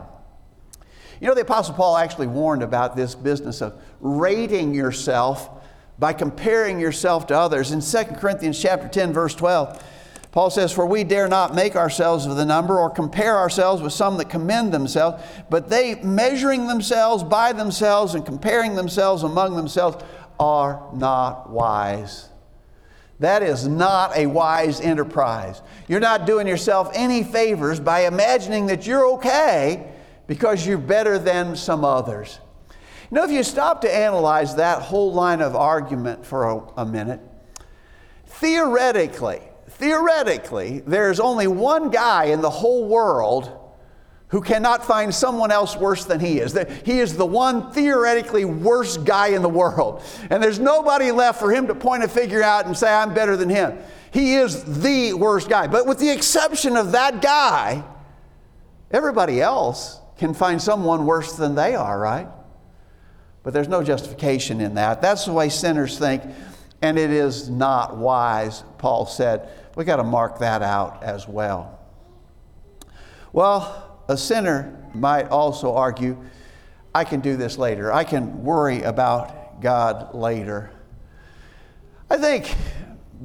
You 1.20 1.30
know, 1.30 1.34
the 1.34 1.42
Apostle 1.42 1.74
Paul 1.74 1.98
actually 1.98 2.27
warned 2.27 2.62
about 2.62 2.96
this 2.96 3.15
business 3.15 3.62
of 3.62 3.82
rating 4.01 4.75
yourself 4.75 5.50
by 6.00 6.14
comparing 6.14 6.80
yourself 6.80 7.28
to 7.28 7.38
others. 7.38 7.72
In 7.72 7.82
2 7.82 8.16
Corinthians 8.16 8.60
chapter 8.60 8.88
10, 8.88 9.14
verse 9.14 9.36
12, 9.36 9.84
Paul 10.32 10.50
says, 10.50 10.72
For 10.72 10.86
we 10.86 11.04
dare 11.04 11.28
not 11.28 11.54
make 11.54 11.75
ourselves 11.75 12.25
of 12.25 12.36
the 12.36 12.46
number 12.46 12.79
or 12.79 12.90
compare 12.90 13.38
ourselves 13.38 13.82
with 13.82 13.94
some 13.94 14.18
that 14.18 14.29
commend 14.29 14.74
themselves, 14.74 15.24
but 15.50 15.70
they, 15.70 15.96
measuring 16.01 16.68
themselves 16.68 17.24
by 17.24 17.53
themselves 17.53 18.16
and 18.16 18.25
comparing 18.25 18.75
themselves 18.75 19.22
among 19.22 19.56
themselves, 19.56 20.03
are 20.40 20.84
not 20.94 21.51
wise. 21.51 22.29
That 23.20 23.44
is 23.44 23.68
not 23.68 24.18
a 24.18 24.25
wise 24.25 24.82
enterprise. 24.82 25.62
You're 25.88 26.00
not 26.00 26.25
doing 26.25 26.48
yourself 26.48 26.92
any 26.96 27.24
favors 27.24 27.79
by 27.79 28.08
imagining 28.08 28.66
that 28.68 28.88
you're 28.88 29.06
okay 29.14 29.92
because 30.25 30.66
you're 30.66 30.79
better 30.79 31.20
than 31.20 31.56
some 31.56 31.86
others. 31.86 32.40
Know, 33.14 33.24
if 33.24 33.30
you 33.30 33.44
stop 33.44 33.82
to 33.82 33.96
analyze 33.96 34.56
that 34.56 34.82
whole 34.82 35.14
line 35.14 35.42
of 35.42 35.56
argument 35.56 36.26
for 36.26 36.50
a, 36.50 36.58
a 36.78 36.86
minute, 36.86 37.20
theoretically, 38.26 39.40
theoretically, 39.70 40.80
there's 40.80 41.20
only 41.20 41.46
one 41.46 41.92
guy 41.92 42.26
in 42.26 42.42
the 42.42 42.50
whole 42.50 42.88
world 42.88 43.56
who 44.30 44.42
cannot 44.42 44.84
find 44.84 45.14
someone 45.14 45.52
else 45.52 45.76
worse 45.76 46.06
than 46.06 46.20
he 46.20 46.40
is. 46.40 46.58
He 46.86 46.98
is 47.02 47.16
the 47.16 47.24
one 47.24 47.72
theoretically 47.72 48.46
worst 48.46 49.06
guy 49.06 49.28
in 49.28 49.44
the 49.44 49.50
world. 49.50 50.02
And 50.32 50.42
there's 50.42 50.58
nobody 50.58 51.12
left 51.12 51.40
for 51.40 51.54
him 51.54 51.68
to 51.68 51.76
point 51.76 52.04
a 52.04 52.08
figure 52.08 52.42
out 52.42 52.66
and 52.66 52.76
say, 52.76 52.92
I'm 52.92 53.14
better 53.14 53.38
than 53.38 53.48
him. 53.48 53.78
He 54.10 54.34
is 54.34 54.82
the 54.82 55.14
worst 55.14 55.50
guy. 55.50 55.68
But 55.68 55.86
with 55.86 56.00
the 56.00 56.10
exception 56.10 56.76
of 56.76 56.94
that 56.94 57.22
guy, 57.22 57.84
everybody 58.90 59.40
else 59.40 60.00
can 60.18 60.34
find 60.34 60.60
someone 60.60 61.06
worse 61.06 61.34
than 61.34 61.54
they 61.54 61.76
are, 61.76 62.00
right? 62.00 62.28
But 63.44 63.53
there's 63.53 63.68
no 63.68 63.84
justification 63.84 64.62
in 64.62 64.75
that. 64.75 65.01
That's 65.01 65.25
the 65.25 65.34
way 65.34 65.50
sinners 65.50 66.00
think, 66.00 66.24
and 66.82 66.98
it 66.98 67.12
is 67.12 67.50
not 67.50 67.98
wise, 67.98 68.64
Paul 68.77 69.06
said. 69.06 69.50
We've 69.75 69.86
got 69.86 69.98
to 69.98 70.03
mark 70.03 70.40
that 70.40 70.62
out 70.62 71.03
as 71.03 71.27
well. 71.27 71.79
Well, 73.34 74.00
a 74.08 74.18
sinner 74.18 74.79
might 74.94 75.27
also 75.29 75.74
argue, 75.74 76.18
I 76.96 77.03
can 77.03 77.20
do 77.20 77.36
this 77.36 77.58
later. 77.58 77.92
I 77.92 78.03
can 78.03 78.44
worry 78.44 78.84
about 78.84 79.62
God 79.62 80.14
later. 80.14 80.72
I 82.10 82.18
think 82.18 82.56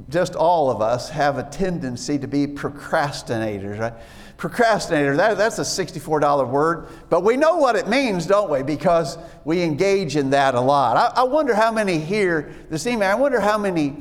just 0.08 0.34
all 0.34 0.70
of 0.70 0.80
us 0.80 1.08
have 1.11 1.38
a 1.38 1.44
tendency 1.44 2.18
to 2.18 2.26
be 2.26 2.46
procrastinators, 2.46 3.78
right? 3.78 3.94
Procrastinator, 4.37 5.16
that, 5.16 5.37
that's 5.37 5.58
a 5.58 5.62
$64 5.62 6.48
word, 6.48 6.88
but 7.11 7.24
we 7.24 7.37
know 7.37 7.56
what 7.56 7.74
it 7.74 7.88
means, 7.88 8.26
don't 8.26 8.50
we? 8.50 8.62
Because 8.62 9.18
we 9.44 9.62
engage 9.62 10.16
in 10.16 10.30
that 10.30 10.54
a 10.54 10.61
lot. 10.61 10.96
I, 10.96 11.22
I 11.22 11.24
wonder 11.24 11.54
how 11.54 11.72
many 11.72 11.98
here 11.98 12.54
this 12.70 12.87
evening, 12.87 13.08
I 13.08 13.14
wonder 13.16 13.40
how 13.40 13.58
many 13.58 13.96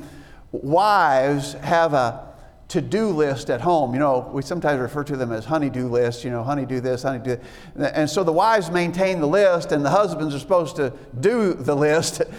wives 0.52 1.54
have 1.54 1.94
a 1.94 2.28
to 2.68 2.82
do 2.82 3.08
list 3.08 3.48
at 3.48 3.62
home. 3.62 3.94
You 3.94 4.00
know, 4.00 4.30
we 4.32 4.42
sometimes 4.42 4.80
refer 4.80 5.02
to 5.04 5.16
them 5.16 5.32
as 5.32 5.46
honeydew 5.46 5.88
lists, 5.88 6.22
you 6.22 6.30
know, 6.30 6.42
honeydew 6.42 6.80
this, 6.80 7.02
honeydew 7.02 7.38
that. 7.76 7.96
And 7.96 8.08
so 8.08 8.22
the 8.22 8.32
wives 8.32 8.70
maintain 8.70 9.20
the 9.20 9.26
list, 9.26 9.72
and 9.72 9.84
the 9.84 9.90
husbands 9.90 10.34
are 10.34 10.38
supposed 10.38 10.76
to 10.76 10.92
do 11.18 11.54
the 11.54 11.74
list. 11.74 12.22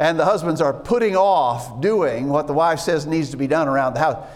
And 0.00 0.18
the 0.18 0.24
husbands 0.24 0.62
are 0.62 0.72
putting 0.72 1.14
off 1.14 1.82
doing 1.82 2.30
what 2.30 2.46
the 2.46 2.54
wife 2.54 2.80
says 2.80 3.04
needs 3.06 3.30
to 3.32 3.36
be 3.36 3.46
done 3.46 3.68
around 3.68 3.92
the 3.92 4.00
house. 4.00 4.26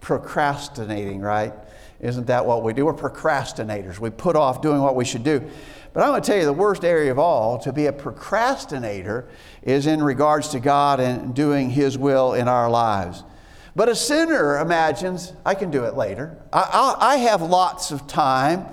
Procrastinating, 0.00 1.20
right? 1.20 1.52
Isn't 2.00 2.26
that 2.28 2.46
what 2.46 2.64
we 2.64 2.72
do? 2.72 2.86
We're 2.86 2.94
procrastinators. 2.94 3.98
We 3.98 4.08
put 4.08 4.34
off 4.34 4.62
doing 4.62 4.80
what 4.80 4.96
we 4.96 5.04
should 5.04 5.22
do. 5.22 5.46
But 5.92 6.04
I'm 6.04 6.08
going 6.08 6.22
to 6.22 6.26
tell 6.26 6.38
you 6.38 6.46
the 6.46 6.54
worst 6.54 6.86
area 6.86 7.10
of 7.10 7.18
all 7.18 7.58
to 7.58 7.70
be 7.70 7.84
a 7.84 7.92
procrastinator 7.92 9.28
is 9.60 9.86
in 9.86 10.02
regards 10.02 10.48
to 10.48 10.58
God 10.58 11.00
and 11.00 11.34
doing 11.34 11.68
His 11.68 11.98
will 11.98 12.32
in 12.32 12.48
our 12.48 12.70
lives. 12.70 13.22
But 13.76 13.90
a 13.90 13.94
sinner 13.94 14.58
imagines, 14.58 15.34
I 15.44 15.54
can 15.54 15.70
do 15.70 15.84
it 15.84 15.96
later. 15.96 16.38
I, 16.50 16.96
I, 16.98 17.12
I 17.14 17.16
have 17.16 17.42
lots 17.42 17.90
of 17.90 18.06
time. 18.06 18.64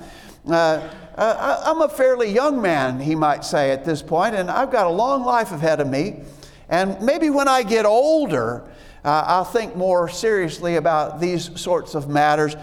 Uh, 0.50 0.88
I, 1.18 1.64
I'm 1.66 1.82
a 1.82 1.90
fairly 1.90 2.32
young 2.32 2.62
man, 2.62 3.02
he 3.02 3.16
might 3.16 3.44
say, 3.44 3.72
at 3.72 3.84
this 3.84 4.02
point, 4.02 4.34
and 4.34 4.50
I've 4.50 4.72
got 4.72 4.88
a 4.88 4.92
long 4.92 5.26
life 5.26 5.52
ahead 5.52 5.82
of 5.82 5.90
me. 5.90 6.22
And 6.69 7.01
maybe 7.01 7.30
when 7.30 7.47
I 7.47 7.63
get 7.63 7.86
older, 7.86 8.69
uh, 9.03 9.23
I'll 9.27 9.45
think 9.45 9.75
more 9.75 10.10
seriously 10.10 10.75
about 10.75 11.19
these 11.19 11.60
sorts 11.60 11.95
of 11.95 12.10
matters, 12.10 12.56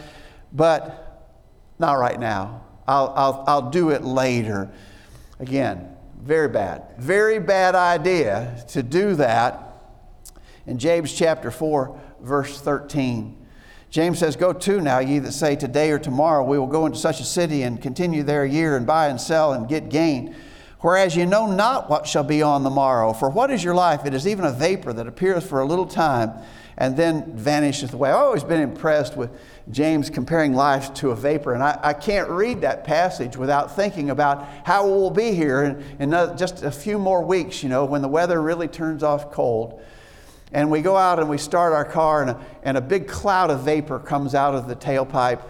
but 0.52 1.32
not 1.78 1.94
right 1.94 2.18
now. 2.18 2.62
I'll, 2.86 3.12
I'll, 3.16 3.44
I'll 3.46 3.70
do 3.70 3.90
it 3.90 4.04
later. 4.04 4.70
Again, 5.40 5.88
very 6.22 6.48
bad. 6.48 6.82
Very 6.98 7.38
bad 7.38 7.74
idea 7.74 8.64
to 8.68 8.82
do 8.82 9.14
that. 9.16 9.60
In 10.66 10.78
James 10.78 11.12
chapter 11.12 11.50
4, 11.50 12.00
verse 12.20 12.60
13. 12.60 13.36
James 13.90 14.18
says, 14.18 14.34
Go 14.34 14.52
to 14.52 14.80
now, 14.80 14.98
ye 14.98 15.18
that 15.20 15.32
say, 15.32 15.54
Today 15.54 15.90
or 15.90 15.98
tomorrow 15.98 16.42
we 16.44 16.58
will 16.58 16.66
go 16.66 16.86
into 16.86 16.98
such 16.98 17.20
a 17.20 17.24
city 17.24 17.62
and 17.62 17.80
continue 17.80 18.22
there 18.22 18.42
a 18.42 18.48
year 18.48 18.76
and 18.76 18.86
buy 18.86 19.08
and 19.08 19.20
sell 19.20 19.52
and 19.52 19.68
get 19.68 19.88
gain. 19.88 20.34
Whereas 20.84 21.16
you 21.16 21.24
know 21.24 21.46
not 21.46 21.88
what 21.88 22.06
shall 22.06 22.24
be 22.24 22.42
on 22.42 22.62
the 22.62 22.68
morrow. 22.68 23.14
For 23.14 23.30
what 23.30 23.50
is 23.50 23.64
your 23.64 23.74
life? 23.74 24.04
It 24.04 24.12
is 24.12 24.26
even 24.26 24.44
a 24.44 24.52
vapor 24.52 24.92
that 24.92 25.06
appeareth 25.06 25.48
for 25.48 25.62
a 25.62 25.64
little 25.64 25.86
time 25.86 26.30
and 26.76 26.94
then 26.94 27.34
vanisheth 27.34 27.94
away. 27.94 28.10
I've 28.10 28.16
always 28.16 28.44
been 28.44 28.60
impressed 28.60 29.16
with 29.16 29.30
James 29.70 30.10
comparing 30.10 30.52
life 30.52 30.92
to 30.94 31.12
a 31.12 31.16
vapor, 31.16 31.54
and 31.54 31.62
I, 31.62 31.80
I 31.82 31.94
can't 31.94 32.28
read 32.28 32.60
that 32.60 32.84
passage 32.84 33.34
without 33.34 33.74
thinking 33.74 34.10
about 34.10 34.46
how 34.66 34.86
we'll 34.86 35.08
be 35.08 35.32
here 35.32 35.64
in, 35.64 35.82
in 36.00 36.36
just 36.36 36.62
a 36.62 36.70
few 36.70 36.98
more 36.98 37.24
weeks, 37.24 37.62
you 37.62 37.70
know, 37.70 37.86
when 37.86 38.02
the 38.02 38.08
weather 38.08 38.42
really 38.42 38.68
turns 38.68 39.02
off 39.02 39.32
cold. 39.32 39.80
And 40.52 40.70
we 40.70 40.82
go 40.82 40.98
out 40.98 41.18
and 41.18 41.30
we 41.30 41.38
start 41.38 41.72
our 41.72 41.86
car, 41.86 42.20
and 42.20 42.32
a, 42.32 42.46
and 42.62 42.76
a 42.76 42.82
big 42.82 43.08
cloud 43.08 43.48
of 43.48 43.62
vapor 43.62 44.00
comes 44.00 44.34
out 44.34 44.54
of 44.54 44.68
the 44.68 44.76
tailpipe. 44.76 45.40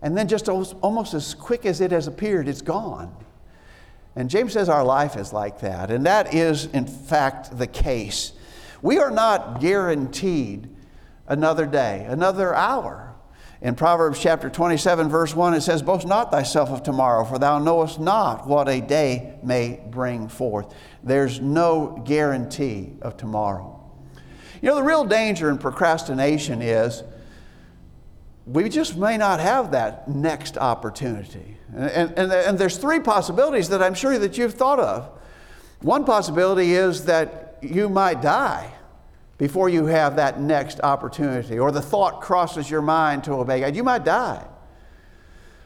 And 0.00 0.16
then, 0.16 0.28
just 0.28 0.48
almost 0.48 1.12
as 1.12 1.34
quick 1.34 1.66
as 1.66 1.82
it 1.82 1.90
has 1.90 2.06
appeared, 2.06 2.48
it's 2.48 2.62
gone. 2.62 3.14
And 4.16 4.30
James 4.30 4.54
says 4.54 4.70
our 4.70 4.84
life 4.84 5.14
is 5.14 5.32
like 5.32 5.60
that. 5.60 5.90
And 5.90 6.06
that 6.06 6.34
is, 6.34 6.64
in 6.66 6.86
fact, 6.86 7.56
the 7.56 7.66
case. 7.66 8.32
We 8.80 8.98
are 8.98 9.10
not 9.10 9.60
guaranteed 9.60 10.74
another 11.28 11.66
day, 11.66 12.06
another 12.08 12.54
hour. 12.54 13.14
In 13.60 13.74
Proverbs 13.74 14.20
chapter 14.20 14.48
27, 14.48 15.08
verse 15.08 15.34
1, 15.34 15.54
it 15.54 15.60
says, 15.60 15.82
Boast 15.82 16.06
not 16.06 16.30
thyself 16.30 16.70
of 16.70 16.82
tomorrow, 16.82 17.24
for 17.24 17.38
thou 17.38 17.58
knowest 17.58 17.98
not 18.00 18.46
what 18.46 18.68
a 18.68 18.80
day 18.80 19.38
may 19.42 19.80
bring 19.90 20.28
forth. 20.28 20.74
There's 21.02 21.40
no 21.40 22.02
guarantee 22.04 22.92
of 23.02 23.16
tomorrow. 23.16 23.82
You 24.62 24.70
know, 24.70 24.76
the 24.76 24.82
real 24.82 25.04
danger 25.04 25.50
in 25.50 25.58
procrastination 25.58 26.62
is 26.62 27.02
we 28.46 28.68
just 28.68 28.96
may 28.96 29.16
not 29.16 29.40
have 29.40 29.72
that 29.72 30.08
next 30.08 30.56
opportunity. 30.56 31.55
And, 31.74 32.12
and, 32.16 32.32
and 32.32 32.58
there's 32.58 32.76
three 32.76 33.00
possibilities 33.00 33.68
that 33.70 33.82
I'm 33.82 33.94
sure 33.94 34.18
that 34.18 34.38
you've 34.38 34.54
thought 34.54 34.78
of. 34.78 35.10
One 35.80 36.04
possibility 36.04 36.74
is 36.74 37.04
that 37.06 37.58
you 37.62 37.88
might 37.88 38.22
die 38.22 38.72
before 39.38 39.68
you 39.68 39.86
have 39.86 40.16
that 40.16 40.40
next 40.40 40.80
opportunity, 40.80 41.58
or 41.58 41.70
the 41.70 41.82
thought 41.82 42.22
crosses 42.22 42.70
your 42.70 42.82
mind 42.82 43.24
to 43.24 43.32
obey 43.32 43.60
God. 43.60 43.76
You 43.76 43.84
might 43.84 44.04
die. 44.04 44.46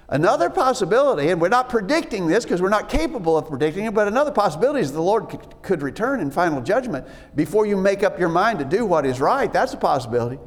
Another 0.09 0.51
possibility, 0.51 1.29
and 1.29 1.41
we're 1.41 1.49
not 1.49 1.69
predicting 1.69 2.27
this 2.27 2.45
because 2.45 2.61
we're 2.61 2.69
not 2.69 2.89
capable 2.89 3.39
of 3.39 3.47
predicting 3.47 3.85
it, 3.85 3.95
but 3.95 4.09
another 4.09 4.33
possibility 4.33 4.81
is 4.81 4.91
the 4.91 5.01
Lord 5.01 5.39
could 5.63 5.83
return 5.83 6.19
in 6.19 6.33
final 6.33 6.61
judgment 6.61 7.07
before 7.37 7.65
you 7.65 7.77
make 7.77 8.03
up 8.03 8.19
your 8.19 8.29
mind 8.29 8.59
to 8.59 8.65
do 8.65 8.85
what 8.85 9.07
is 9.07 9.21
right. 9.21 9.53
That's 9.53 9.73
a 9.73 9.77
possibility. 9.77 10.41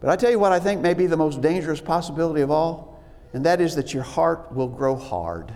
But 0.00 0.10
I 0.10 0.16
tell 0.16 0.30
you 0.30 0.38
what 0.38 0.52
I 0.52 0.60
think 0.60 0.80
may 0.80 0.94
be 0.94 1.06
the 1.06 1.16
most 1.16 1.40
dangerous 1.40 1.80
possibility 1.80 2.42
of 2.42 2.52
all, 2.52 2.89
and 3.32 3.44
that 3.46 3.60
is 3.60 3.76
that 3.76 3.94
your 3.94 4.02
heart 4.02 4.52
will 4.52 4.68
grow 4.68 4.96
hard. 4.96 5.52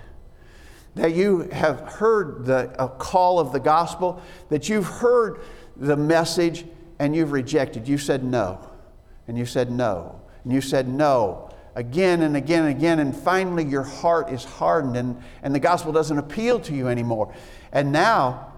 That 0.95 1.15
you 1.15 1.49
have 1.51 1.81
heard 1.81 2.45
the 2.45 2.69
call 2.99 3.39
of 3.39 3.53
the 3.53 3.61
gospel, 3.61 4.23
that 4.49 4.69
you've 4.69 4.87
heard 4.87 5.41
the 5.77 5.97
message 5.97 6.65
and 6.99 7.17
you've 7.17 7.33
rejected. 7.33 7.89
You 7.89 7.99
said 7.99 8.23
no, 8.23 8.71
and 9.27 9.37
you 9.37 9.45
said 9.45 9.71
no, 9.71 10.21
and 10.45 10.53
you 10.53 10.61
said 10.61 10.89
no 10.89 11.51
again 11.75 12.23
and 12.23 12.37
again 12.37 12.67
and 12.67 12.77
again, 12.77 13.01
and 13.01 13.15
finally 13.15 13.65
your 13.65 13.83
heart 13.83 14.31
is 14.31 14.45
hardened 14.45 14.97
and, 14.97 15.21
and 15.43 15.55
the 15.55 15.61
gospel 15.61 15.93
doesn't 15.93 16.19
appeal 16.19 16.61
to 16.61 16.75
you 16.75 16.89
anymore. 16.89 17.35
And 17.73 17.93
now, 17.93 18.53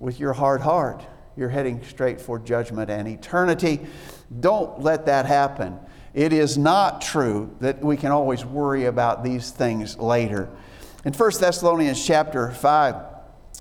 with 0.00 0.18
your 0.18 0.32
hard 0.32 0.60
heart, 0.60 1.02
you're 1.36 1.48
heading 1.48 1.82
straight 1.84 2.20
for 2.20 2.38
judgment 2.38 2.90
and 2.90 3.06
eternity. 3.06 3.80
Don't 4.40 4.80
let 4.80 5.06
that 5.06 5.26
happen. 5.26 5.78
It 6.16 6.32
is 6.32 6.56
not 6.56 7.02
true 7.02 7.54
that 7.60 7.82
we 7.82 7.98
can 7.98 8.10
always 8.10 8.42
worry 8.42 8.86
about 8.86 9.22
these 9.22 9.50
things 9.50 9.98
later. 9.98 10.48
In 11.04 11.12
1 11.12 11.30
Thessalonians 11.38 12.04
chapter 12.04 12.50
5, 12.50 12.96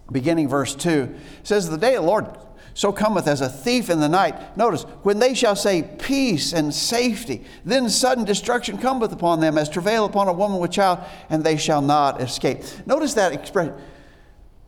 beginning 0.10 0.48
verse 0.48 0.74
2, 0.74 1.14
says, 1.44 1.70
The 1.70 1.78
day 1.78 1.96
of 1.96 2.04
the 2.04 2.10
Lord 2.10 2.28
so 2.74 2.94
cometh 2.94 3.28
as 3.28 3.42
a 3.42 3.50
thief 3.50 3.90
in 3.90 4.00
the 4.00 4.08
night. 4.08 4.56
Notice, 4.56 4.84
when 5.04 5.20
they 5.20 5.34
shall 5.34 5.58
say 5.58 5.84
peace 5.84 6.54
and 6.54 6.74
safety, 6.74 7.44
then 7.66 7.90
sudden 7.90 8.24
destruction 8.24 8.78
cometh 8.78 9.12
upon 9.12 9.42
them 9.42 9.58
as 9.58 9.68
travail 9.68 10.06
upon 10.06 10.30
a 10.30 10.34
woman 10.34 10.60
with 10.60 10.72
child, 10.72 11.00
and 11.30 11.44
they 11.44 11.58
shall 11.58 11.82
not 11.82 12.22
escape. 12.22 12.64
Notice 12.86 13.16
that 13.16 13.34
expression. 13.34 13.74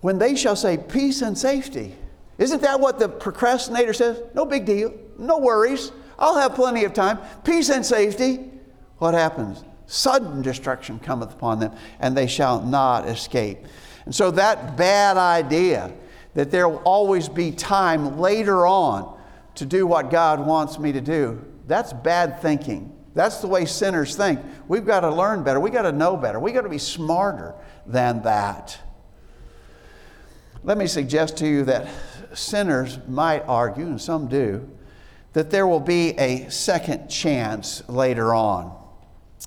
When 0.02 0.18
they 0.18 0.36
shall 0.36 0.58
say 0.58 0.78
peace 0.78 1.22
and 1.22 1.38
safety. 1.38 1.96
Isn't 2.38 2.62
that 2.64 2.82
what 2.82 3.00
the 3.00 3.08
procrastinator 3.08 3.94
says? 3.94 4.22
No 4.34 4.46
big 4.46 4.66
deal. 4.66 4.94
No 5.18 5.38
worries. 5.38 5.94
I'll 6.20 6.38
have 6.38 6.56
plenty 6.56 6.84
of 6.84 6.94
time. 6.94 7.20
Peace 7.44 7.70
and 7.70 7.86
safety. 7.86 8.52
What 8.98 9.14
happens? 9.14 9.64
Sudden 9.86 10.42
destruction 10.42 11.00
cometh 11.00 11.34
upon 11.34 11.60
them, 11.60 11.76
and 12.00 12.16
they 12.16 12.28
shall 12.28 12.62
not 12.62 13.08
escape. 13.08 13.60
And 14.06 14.14
so 14.14 14.32
that 14.32 14.76
bad 14.76 15.18
idea 15.18 15.94
that 16.34 16.52
there 16.52 16.68
will 16.68 16.82
always 16.84 17.30
be 17.30 17.52
time 17.52 18.20
later 18.20 18.66
on 18.66 19.18
to 19.56 19.66
do 19.66 19.88
what 19.88 20.12
God 20.12 20.46
wants 20.46 20.78
me 20.78 20.92
to 20.92 21.02
do. 21.02 21.44
That's 21.68 21.94
bad 21.94 22.42
thinking. 22.42 22.96
That's 23.14 23.40
the 23.40 23.48
way 23.48 23.66
sinners 23.66 24.16
think. 24.16 24.40
We've 24.68 24.86
got 24.86 25.00
to 25.00 25.10
learn 25.10 25.44
better. 25.44 25.60
We've 25.60 25.74
got 25.74 25.84
to 25.84 25.92
know 25.92 26.16
better. 26.16 26.40
We've 26.40 26.54
got 26.54 26.62
to 26.62 26.70
be 26.70 26.78
smarter 26.78 27.56
than 27.86 28.22
that. 28.24 28.78
Let 30.64 30.78
me 30.78 30.86
suggest 30.86 31.38
to 31.38 31.48
you 31.48 31.64
that 31.66 31.88
sinners 32.34 33.00
might 33.08 33.42
argue, 33.48 33.86
and 33.86 34.00
some 34.00 34.28
do, 34.28 34.70
that 35.34 35.52
there 35.52 35.68
will 35.68 35.80
be 35.80 36.12
a 36.18 36.50
second 36.50 37.10
chance 37.10 37.88
later 37.90 38.34
on. 38.34 38.76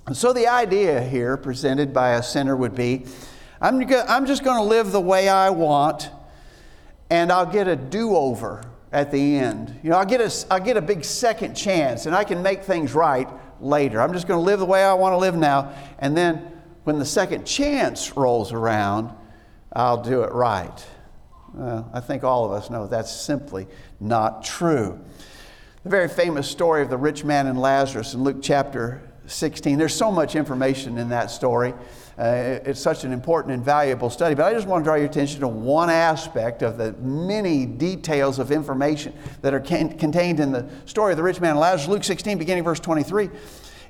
And 0.07 0.17
so 0.17 0.33
the 0.33 0.47
idea 0.47 1.03
here 1.03 1.37
presented 1.37 1.93
by 1.93 2.11
a 2.11 2.23
sinner 2.23 2.57
would 2.57 2.75
be 2.75 3.07
I'm, 3.61 3.83
I'm 4.09 4.27
just 4.27 4.43
going 4.43 4.57
to 4.57 4.65
live 4.65 4.91
the 4.91 5.01
way 5.01 5.29
I 5.29 5.51
want 5.51 6.11
and 7.11 7.31
I'll 7.31 7.51
get 7.51 7.69
a 7.69 7.77
do 7.77 8.17
over 8.17 8.63
at 8.93 9.11
the 9.11 9.37
end. 9.37 9.79
You 9.83 9.91
know, 9.91 9.99
I'll 9.99 10.07
get, 10.07 10.21
a, 10.21 10.53
I'll 10.53 10.61
get 10.61 10.77
a 10.77 10.83
big 10.83 11.05
second 11.05 11.55
chance 11.55 12.07
and 12.07 12.15
I 12.15 12.25
can 12.25 12.43
make 12.43 12.63
things 12.63 12.95
right 12.95 13.29
later. 13.61 14.01
I'm 14.01 14.13
just 14.13 14.27
going 14.27 14.39
to 14.39 14.45
live 14.45 14.61
the 14.61 14.67
way 14.67 14.85
I 14.85 14.95
want 14.95 15.13
to 15.13 15.19
live 15.19 15.37
now. 15.37 15.75
And 15.99 16.17
then 16.17 16.37
when 16.85 16.99
the 16.99 17.05
second 17.05 17.45
chance 17.45 18.17
rolls 18.17 18.53
around, 18.53 19.13
I'll 19.73 20.03
do 20.03 20.23
it 20.23 20.33
right. 20.33 20.87
Well, 21.53 21.91
I 21.93 22.01
think 22.01 22.25
all 22.25 22.45
of 22.47 22.53
us 22.53 22.71
know 22.71 22.87
that's 22.87 23.13
simply 23.13 23.67
not 23.99 24.43
true. 24.45 24.99
The 25.83 25.89
very 25.89 26.09
famous 26.09 26.47
story 26.47 26.83
of 26.83 26.91
the 26.91 26.99
rich 26.99 27.25
man 27.25 27.47
and 27.47 27.59
Lazarus 27.59 28.13
in 28.13 28.23
Luke 28.23 28.41
chapter 28.43 29.01
16, 29.25 29.79
there's 29.79 29.95
so 29.95 30.11
much 30.11 30.37
information 30.37 30.99
in 30.99 31.09
that 31.09 31.31
story. 31.31 31.73
Uh, 32.19 32.59
it's 32.67 32.79
such 32.79 33.05
an 33.05 33.15
important 33.15 33.55
and 33.55 33.65
valuable 33.65 34.11
study. 34.11 34.35
But 34.35 34.45
I 34.45 34.53
just 34.53 34.67
want 34.67 34.85
to 34.85 34.87
draw 34.87 34.97
your 34.97 35.07
attention 35.07 35.41
to 35.41 35.49
one 35.49 35.89
aspect 35.89 36.61
of 36.61 36.77
the 36.77 36.93
many 37.01 37.65
details 37.65 38.39
of 38.39 38.53
information 38.53 39.15
that 39.41 39.55
are 39.55 39.61
can- 39.61 39.97
contained 39.97 40.39
in 40.39 40.53
the 40.53 40.69
story 40.85 41.15
of 41.15 41.17
the 41.17 41.23
rich 41.23 41.41
man 41.41 41.53
and 41.53 41.61
Lazarus. 41.61 41.89
Luke 41.89 42.05
16, 42.05 42.37
beginning 42.37 42.63
verse 42.63 42.81
23. 42.81 43.31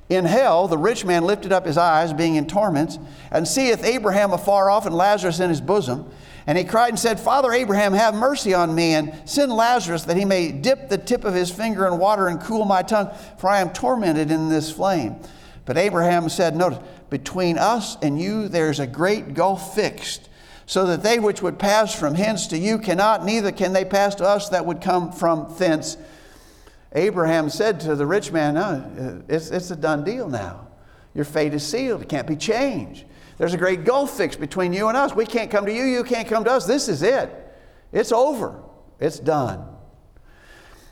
In 0.07 0.23
hell, 0.23 0.69
the 0.69 0.77
rich 0.77 1.03
man 1.03 1.25
lifted 1.25 1.51
up 1.51 1.65
his 1.65 1.77
eyes, 1.77 2.13
being 2.13 2.35
in 2.35 2.47
torments, 2.47 2.99
and 3.31 3.45
seeth 3.45 3.83
Abraham 3.83 4.31
afar 4.31 4.69
off 4.69 4.85
and 4.85 4.95
Lazarus 4.95 5.41
in 5.41 5.49
his 5.49 5.59
bosom. 5.59 6.09
And 6.47 6.57
he 6.57 6.63
cried 6.63 6.89
and 6.89 6.99
said, 6.99 7.19
Father 7.19 7.51
Abraham, 7.51 7.93
have 7.93 8.15
mercy 8.15 8.53
on 8.53 8.73
me, 8.73 8.93
and 8.93 9.13
send 9.25 9.51
Lazarus 9.51 10.03
that 10.03 10.17
he 10.17 10.25
may 10.25 10.51
dip 10.51 10.89
the 10.89 10.97
tip 10.97 11.23
of 11.23 11.33
his 11.33 11.51
finger 11.51 11.87
in 11.87 11.99
water 11.99 12.27
and 12.27 12.41
cool 12.41 12.65
my 12.65 12.81
tongue, 12.81 13.11
for 13.37 13.49
I 13.49 13.61
am 13.61 13.71
tormented 13.71 14.31
in 14.31 14.49
this 14.49 14.71
flame. 14.71 15.17
But 15.65 15.77
Abraham 15.77 16.29
said, 16.29 16.55
Notice, 16.55 16.79
between 17.09 17.57
us 17.57 17.97
and 18.01 18.19
you 18.19 18.47
there's 18.47 18.79
a 18.79 18.87
great 18.87 19.33
gulf 19.33 19.75
fixed, 19.75 20.29
so 20.65 20.85
that 20.87 21.03
they 21.03 21.19
which 21.19 21.41
would 21.41 21.59
pass 21.59 21.93
from 21.93 22.15
hence 22.15 22.47
to 22.47 22.57
you 22.57 22.79
cannot, 22.79 23.25
neither 23.25 23.51
can 23.51 23.73
they 23.73 23.85
pass 23.85 24.15
to 24.15 24.25
us 24.25 24.49
that 24.49 24.65
would 24.65 24.81
come 24.81 25.11
from 25.11 25.53
thence. 25.57 25.97
Abraham 26.93 27.49
said 27.49 27.79
to 27.81 27.95
the 27.95 28.05
rich 28.05 28.31
man, 28.31 28.55
No, 28.55 29.23
it's, 29.27 29.51
it's 29.51 29.69
a 29.69 29.75
done 29.75 30.03
deal 30.03 30.27
now. 30.27 30.67
Your 31.13 31.25
fate 31.25 31.53
is 31.53 31.65
sealed, 31.67 32.01
it 32.01 32.09
can't 32.09 32.27
be 32.27 32.35
changed. 32.35 33.05
There's 33.41 33.55
a 33.55 33.57
great 33.57 33.85
gulf 33.85 34.15
fixed 34.15 34.39
between 34.39 34.71
you 34.71 34.87
and 34.87 34.95
us. 34.95 35.15
We 35.15 35.25
can't 35.25 35.49
come 35.49 35.65
to 35.65 35.73
you, 35.73 35.83
you 35.83 36.03
can't 36.03 36.27
come 36.27 36.43
to 36.43 36.51
us. 36.51 36.67
This 36.67 36.87
is 36.87 37.01
it. 37.01 37.27
It's 37.91 38.11
over. 38.11 38.61
It's 38.99 39.17
done. 39.17 39.65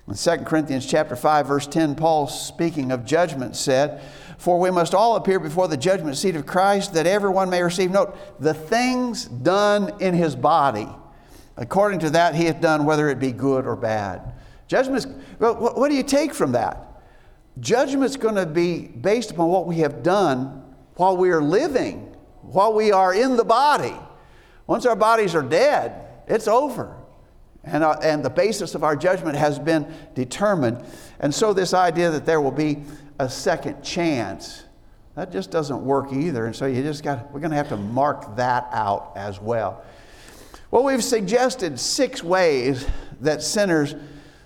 In 0.08 0.16
2 0.16 0.38
Corinthians 0.46 0.88
chapter 0.88 1.16
5 1.16 1.46
verse 1.46 1.68
10 1.68 1.94
Paul 1.94 2.26
speaking 2.26 2.92
of 2.92 3.06
judgment 3.06 3.56
said, 3.56 4.02
"For 4.40 4.58
we 4.58 4.72
must 4.72 4.96
all 4.96 5.16
appear 5.16 5.40
before 5.40 5.68
the 5.68 5.78
judgment 5.78 6.18
seat 6.18 6.36
of 6.36 6.48
Christ 6.48 6.96
that 6.96 7.06
everyone 7.06 7.52
may 7.52 7.62
receive 7.62 7.92
note 7.92 8.18
the 8.40 8.56
things 8.56 9.26
done 9.26 9.94
in 10.00 10.16
his 10.16 10.36
body 10.36 10.90
according 11.56 12.00
to 12.00 12.10
that 12.10 12.34
he 12.34 12.46
hath 12.46 12.60
done 12.60 12.84
whether 12.84 13.10
it 13.10 13.20
be 13.20 13.32
good 13.32 13.68
or 13.68 13.76
bad." 13.76 14.34
Judgment 14.66 15.06
what 15.38 15.88
do 15.88 15.94
you 15.94 16.02
take 16.02 16.34
from 16.34 16.54
that? 16.54 17.04
Judgment's 17.60 18.16
going 18.16 18.34
to 18.34 18.48
be 18.48 18.88
based 18.88 19.30
upon 19.30 19.50
what 19.50 19.68
we 19.68 19.76
have 19.82 20.02
done 20.02 20.64
while 20.96 21.16
we 21.16 21.30
are 21.30 21.44
living, 21.44 22.09
while 22.52 22.74
we 22.74 22.92
are 22.92 23.14
in 23.14 23.38
the 23.38 23.44
body. 23.44 23.96
Once 24.68 24.86
our 24.86 24.96
bodies 24.96 25.36
are 25.36 25.44
dead, 25.44 26.06
it's 26.28 26.48
over. 26.48 26.96
And, 27.64 27.84
uh, 27.84 28.00
and 28.02 28.24
the 28.24 28.30
basis 28.30 28.76
of 28.76 28.84
our 28.84 28.96
judgment 28.96 29.38
has 29.38 29.60
been 29.60 29.92
determined. 30.16 30.84
And 31.20 31.34
so, 31.34 31.54
this 31.54 31.74
idea 31.74 32.10
that 32.12 32.26
there 32.26 32.42
will 32.42 32.52
be 32.52 32.84
a 33.20 33.30
second 33.30 33.84
chance, 33.84 34.64
that 35.16 35.32
just 35.32 35.52
doesn't 35.52 35.84
work 35.84 36.14
either. 36.14 36.46
And 36.46 36.56
so, 36.56 36.66
you 36.66 36.82
just 36.82 37.04
got, 37.04 37.32
we're 37.32 37.42
going 37.42 37.52
to 37.52 37.58
have 37.58 37.70
to 37.70 37.78
mark 37.78 38.38
that 38.38 38.68
out 38.72 39.14
as 39.16 39.42
well. 39.42 39.84
Well, 40.72 40.84
we've 40.84 41.04
suggested 41.04 41.80
six 41.80 42.24
ways 42.24 42.88
that 43.22 43.42
sinners 43.42 43.96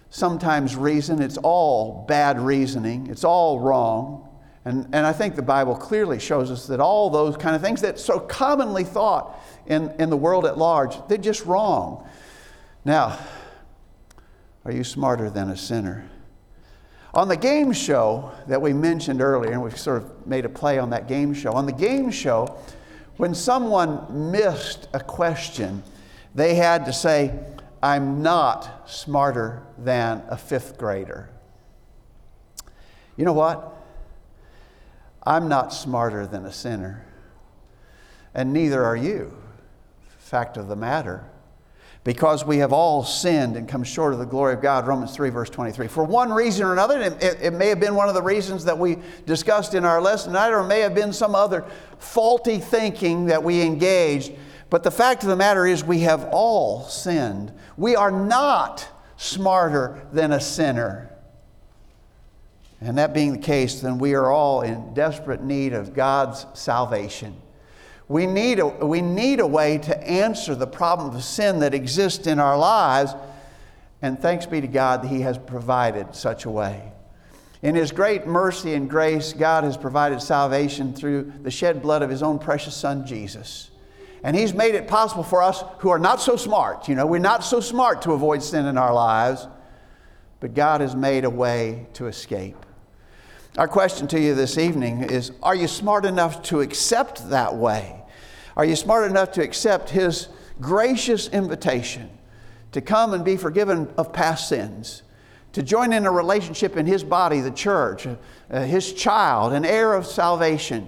sometimes 0.10 0.76
reason. 0.76 1.22
It's 1.22 1.38
all 1.38 2.06
bad 2.08 2.40
reasoning, 2.40 3.08
it's 3.08 3.24
all 3.24 3.60
wrong. 3.60 4.23
And, 4.66 4.86
and 4.94 5.06
I 5.06 5.12
think 5.12 5.36
the 5.36 5.42
Bible 5.42 5.76
clearly 5.76 6.20
shows 6.20 6.50
us 6.50 6.68
that 6.68 6.80
all 6.80 7.10
those 7.10 7.36
kind 7.36 7.56
of 7.56 7.62
things 7.62 7.82
that 7.82 8.00
so 8.00 8.20
commonly 8.20 8.84
thought 8.84 9.38
in, 9.68 9.94
in 10.00 10.10
the 10.10 10.18
world 10.18 10.46
at 10.46 10.58
large, 10.58 10.96
they're 11.08 11.18
just 11.18 11.46
wrong. 11.46 12.08
Now, 12.86 13.20
are 14.64 14.72
you 14.72 14.84
smarter 14.84 15.30
than 15.30 15.50
a 15.50 15.58
sinner? 15.58 16.10
On 17.14 17.28
the 17.28 17.38
game 17.38 17.74
show 17.74 18.32
that 18.48 18.62
we 18.62 18.74
mentioned 18.74 19.22
earlier, 19.22 19.52
and 19.52 19.62
we've 19.62 19.78
sort 19.78 20.02
of 20.02 20.26
made 20.26 20.46
a 20.46 20.50
play 20.50 20.80
on 20.80 20.90
that 20.92 21.08
game 21.08 21.34
show, 21.34 21.52
on 21.52 21.66
the 21.66 21.74
game 21.74 22.10
show, 22.10 22.58
when 23.18 23.36
someone 23.36 24.32
missed 24.32 24.88
a 24.94 25.00
question, 25.00 25.84
they 26.34 26.56
had 26.56 26.86
to 26.86 26.94
say, 26.94 27.38
I'm 27.84 28.24
not 28.24 28.90
smarter 28.90 29.62
than 29.78 30.24
a 30.30 30.38
fifth 30.38 30.78
grader. 30.78 31.30
You 33.18 33.26
know 33.26 33.34
what? 33.34 33.83
I'm 35.26 35.48
not 35.48 35.74
smarter 35.74 36.28
than 36.28 36.46
a 36.46 36.52
sinner, 36.52 37.06
and 38.34 38.52
neither 38.54 38.84
are 38.84 38.96
you. 38.96 39.38
Fact 40.20 40.58
of 40.58 40.68
the 40.68 40.76
matter 40.76 41.30
because 42.04 42.46
we 42.46 42.58
have 42.58 42.74
all 42.74 43.04
sinned 43.04 43.56
and 43.56 43.68
come 43.68 43.84
short 43.84 44.14
of 44.14 44.20
the 44.20 44.26
glory 44.26 44.54
of 44.54 44.62
God. 44.62 44.86
Romans 44.86 45.16
3, 45.16 45.30
verse 45.30 45.50
23. 45.50 45.88
For 45.88 46.04
one 46.04 46.34
reason 46.34 46.66
or 46.66 46.74
another, 46.74 47.00
it, 47.00 47.24
it, 47.42 47.54
may 47.54 47.68
have 47.68 47.80
been 47.80 47.96
one 47.96 48.10
of 48.10 48.14
the 48.14 48.22
reasons 48.22 48.66
that 48.66 48.78
we 48.78 48.98
discussed 49.26 49.74
in 49.74 49.86
our 49.86 50.02
lesson 50.02 50.34
tonight, 50.34 50.50
or 50.50 50.62
it 50.62 50.68
may 50.68 50.82
have 50.82 50.94
been 50.94 51.14
some 51.14 51.34
other 51.34 51.66
faulty 52.00 52.58
thinking 52.58 53.28
that 53.28 53.42
we 53.42 53.62
engaged. 53.62 54.34
But 54.70 54.84
the 54.84 54.92
fact 54.92 55.24
of 55.24 55.30
the 55.30 55.36
matter 55.36 55.66
is, 55.66 55.84
we 55.84 56.00
have 56.00 56.26
all 56.32 56.84
sinned. 56.84 57.54
We 57.78 57.96
are 57.96 58.12
not 58.12 58.88
smarter 59.16 60.06
than 60.12 60.34
a 60.34 60.42
sinner. 60.42 61.10
And 62.84 62.98
that 62.98 63.14
being 63.14 63.32
the 63.32 63.38
case, 63.38 63.80
then 63.80 63.98
we 63.98 64.14
are 64.14 64.30
all 64.30 64.62
in 64.62 64.94
desperate 64.94 65.42
need 65.42 65.72
of 65.72 65.94
God's 65.94 66.46
salvation. 66.54 67.42
We 68.10 68.28
need, 68.28 68.60
a, 68.60 68.68
we 68.68 69.02
need 69.02 69.40
a 69.40 69.48
way 69.48 69.78
to 69.78 69.98
answer 70.08 70.54
the 70.54 70.68
problem 70.68 71.16
of 71.16 71.24
sin 71.24 71.60
that 71.60 71.74
exists 71.74 72.28
in 72.28 72.40
our 72.40 72.58
lives, 72.58 73.16
and 74.02 74.20
thanks 74.20 74.46
be 74.46 74.60
to 74.60 74.68
God 74.68 75.04
that 75.04 75.08
He 75.08 75.22
has 75.22 75.38
provided 75.38 76.14
such 76.14 76.44
a 76.44 76.50
way. 76.50 76.92
In 77.62 77.74
His 77.74 77.94
great 77.94 78.28
mercy 78.28 78.74
and 78.74 78.90
grace, 78.90 79.32
God 79.32 79.64
has 79.64 79.78
provided 79.78 80.22
salvation 80.22 80.94
through 80.94 81.32
the 81.42 81.52
shed 81.52 81.82
blood 81.82 82.02
of 82.02 82.10
His 82.10 82.22
own 82.22 82.38
precious 82.38 82.76
Son, 82.76 83.06
Jesus. 83.06 83.72
And 84.24 84.36
He's 84.36 84.54
made 84.54 84.76
it 84.76 84.90
possible 84.90 85.24
for 85.24 85.42
us 85.42 85.64
who 85.78 85.90
are 85.90 86.00
not 86.00 86.20
so 86.20 86.36
smart. 86.36 86.90
You 86.90 86.96
know, 86.96 87.06
we're 87.06 87.20
not 87.20 87.46
so 87.46 87.62
smart 87.62 88.02
to 88.02 88.12
avoid 88.12 88.44
sin 88.44 88.66
in 88.66 88.78
our 88.78 88.94
lives, 88.94 89.48
but 90.42 90.54
God 90.54 90.82
has 90.82 90.94
made 90.94 91.24
a 91.24 91.30
way 91.30 91.88
to 91.94 92.08
escape. 92.08 92.58
Our 93.56 93.68
question 93.68 94.08
to 94.08 94.20
you 94.20 94.34
this 94.34 94.58
evening 94.58 95.04
is 95.04 95.32
Are 95.44 95.54
you 95.54 95.68
smart 95.68 96.06
enough 96.06 96.42
to 96.44 96.62
accept 96.62 97.30
that 97.30 97.56
way? 97.56 98.02
Are 98.58 98.66
you 98.66 98.76
smart 98.76 99.10
enough 99.10 99.32
to 99.34 99.44
accept 99.44 99.92
His 99.92 100.28
gracious 100.60 101.28
invitation 101.28 102.10
to 102.72 102.82
come 102.82 103.14
and 103.14 103.24
be 103.24 103.38
forgiven 103.38 103.94
of 103.96 104.12
past 104.12 104.50
sins? 104.50 105.04
To 105.52 105.62
join 105.62 105.94
in 105.94 106.08
a 106.08 106.12
relationship 106.12 106.78
in 106.78 106.88
His 106.88 107.04
body, 107.04 107.42
the 107.42 107.52
church, 107.52 108.08
uh, 108.08 108.62
His 108.62 108.92
child, 108.92 109.54
an 109.54 109.66
heir 109.66 109.94
of 109.94 110.08
salvation, 110.08 110.88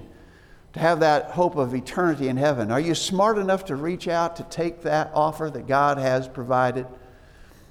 to 0.73 0.79
have 0.79 1.01
that 1.01 1.31
hope 1.31 1.57
of 1.57 1.75
eternity 1.75 2.29
in 2.29 2.37
heaven? 2.37 2.71
Are 2.71 2.79
you 2.79 2.95
smart 2.95 3.37
enough 3.37 3.65
to 3.65 3.75
reach 3.75 4.07
out 4.07 4.37
to 4.37 4.43
take 4.43 4.81
that 4.81 5.11
offer 5.13 5.51
that 5.51 5.67
God 5.67 5.99
has 5.99 6.27
provided? 6.27 6.87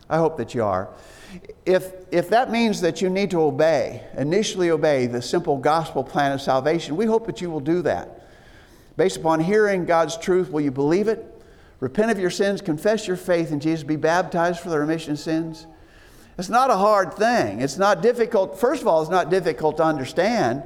I 0.09 0.19
hope 0.19 0.37
that 0.37 0.55
you 0.55 0.63
are. 0.63 0.89
If, 1.67 1.93
if 2.11 2.29
that 2.31 2.51
means 2.51 2.81
that 2.83 3.01
you 3.01 3.11
need 3.11 3.31
to 3.31 3.41
obey, 3.41 4.03
initially 4.17 4.71
obey 4.71 5.07
the 5.07 5.23
simple 5.23 5.57
gospel 5.57 6.05
plan 6.05 6.33
of 6.33 6.41
salvation, 6.41 6.97
we 6.97 7.07
hope 7.07 7.27
that 7.27 7.41
you 7.41 7.51
will 7.51 7.61
do 7.61 7.83
that. 7.83 8.29
Based 8.97 9.17
upon 9.17 9.41
hearing 9.41 9.85
God's 9.85 10.17
truth, 10.17 10.51
will 10.51 10.61
you 10.61 10.71
believe 10.71 11.09
it? 11.09 11.31
Repent 11.81 12.11
of 12.11 12.19
your 12.19 12.31
sins, 12.31 12.61
confess 12.61 13.07
your 13.07 13.17
faith 13.17 13.51
in 13.51 13.61
Jesus, 13.61 13.83
be 13.83 13.97
baptized 13.97 14.61
for 14.61 14.71
the 14.71 14.79
remission 14.79 15.13
of 15.13 15.19
sins. 15.19 15.67
It's 16.39 16.49
not 16.49 16.71
a 16.71 16.77
hard 16.77 17.15
thing. 17.15 17.61
It's 17.61 17.79
not 17.79 18.03
difficult. 18.03 18.59
First 18.59 18.83
of 18.83 18.89
all, 18.89 19.03
it's 19.03 19.11
not 19.11 19.31
difficult 19.31 19.77
to 19.77 19.85
understand. 19.85 20.63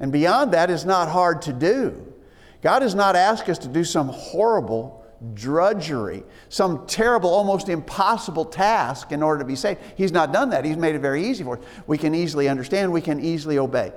And 0.00 0.10
beyond 0.10 0.52
that, 0.52 0.70
it's 0.70 0.84
not 0.84 1.08
hard 1.08 1.42
to 1.42 1.52
do. 1.52 2.12
God 2.60 2.82
has 2.82 2.94
not 2.94 3.16
asked 3.16 3.48
us 3.48 3.58
to 3.58 3.68
do 3.68 3.84
some 3.84 4.08
horrible 4.08 5.01
drudgery, 5.34 6.24
some 6.48 6.86
terrible, 6.86 7.30
almost 7.30 7.68
impossible 7.68 8.44
task 8.44 9.12
in 9.12 9.22
order 9.22 9.38
to 9.38 9.44
be 9.44 9.56
saved. 9.56 9.80
He's 9.96 10.12
not 10.12 10.32
done 10.32 10.50
that. 10.50 10.64
He's 10.64 10.76
made 10.76 10.94
it 10.94 11.00
very 11.00 11.24
easy 11.24 11.44
for 11.44 11.58
us. 11.58 11.64
We 11.86 11.98
can 11.98 12.14
easily 12.14 12.48
understand, 12.48 12.92
we 12.92 13.00
can 13.00 13.24
easily 13.24 13.58
obey. 13.58 13.92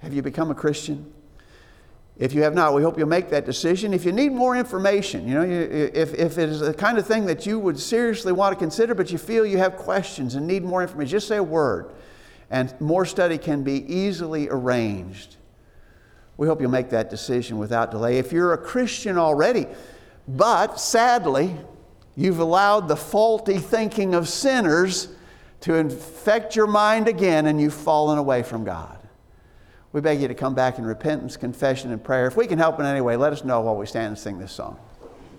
Have 0.00 0.12
you 0.12 0.22
become 0.22 0.50
a 0.50 0.54
Christian? 0.54 1.12
If 2.18 2.34
you 2.34 2.42
have 2.42 2.54
not, 2.54 2.74
we 2.74 2.82
hope 2.82 2.98
you'll 2.98 3.08
make 3.08 3.30
that 3.30 3.46
decision. 3.46 3.94
If 3.94 4.04
you 4.04 4.12
need 4.12 4.32
more 4.32 4.54
information, 4.56 5.26
you 5.26 5.34
know, 5.34 5.42
if, 5.42 6.14
if 6.14 6.38
it 6.38 6.48
is 6.50 6.60
the 6.60 6.74
kind 6.74 6.98
of 6.98 7.06
thing 7.06 7.24
that 7.26 7.46
you 7.46 7.58
would 7.58 7.80
seriously 7.80 8.32
want 8.32 8.52
to 8.52 8.58
consider, 8.58 8.94
but 8.94 9.10
you 9.10 9.18
feel 9.18 9.46
you 9.46 9.58
have 9.58 9.76
questions 9.76 10.34
and 10.34 10.46
need 10.46 10.62
more 10.62 10.82
information, 10.82 11.10
just 11.10 11.28
say 11.28 11.38
a 11.38 11.42
word, 11.42 11.90
and 12.50 12.78
more 12.80 13.06
study 13.06 13.38
can 13.38 13.62
be 13.62 13.84
easily 13.92 14.48
arranged. 14.50 15.36
We 16.36 16.46
hope 16.46 16.60
you'll 16.60 16.70
make 16.70 16.90
that 16.90 17.08
decision 17.08 17.58
without 17.58 17.90
delay. 17.90 18.18
If 18.18 18.32
you're 18.32 18.52
a 18.52 18.58
Christian 18.58 19.16
already, 19.16 19.66
but 20.28 20.78
sadly, 20.80 21.56
you've 22.16 22.38
allowed 22.38 22.88
the 22.88 22.96
faulty 22.96 23.58
thinking 23.58 24.14
of 24.14 24.28
sinners 24.28 25.08
to 25.60 25.74
infect 25.74 26.56
your 26.56 26.66
mind 26.66 27.08
again 27.08 27.46
and 27.46 27.60
you've 27.60 27.74
fallen 27.74 28.18
away 28.18 28.42
from 28.42 28.64
God. 28.64 28.98
We 29.92 30.00
beg 30.00 30.20
you 30.20 30.28
to 30.28 30.34
come 30.34 30.54
back 30.54 30.78
in 30.78 30.86
repentance, 30.86 31.36
confession, 31.36 31.92
and 31.92 32.02
prayer. 32.02 32.26
If 32.26 32.36
we 32.36 32.46
can 32.46 32.58
help 32.58 32.80
in 32.80 32.86
any 32.86 33.00
way, 33.00 33.16
let 33.16 33.32
us 33.32 33.44
know 33.44 33.60
while 33.60 33.76
we 33.76 33.86
stand 33.86 34.08
and 34.08 34.18
sing 34.18 34.38
this 34.38 34.52
song. 34.52 34.78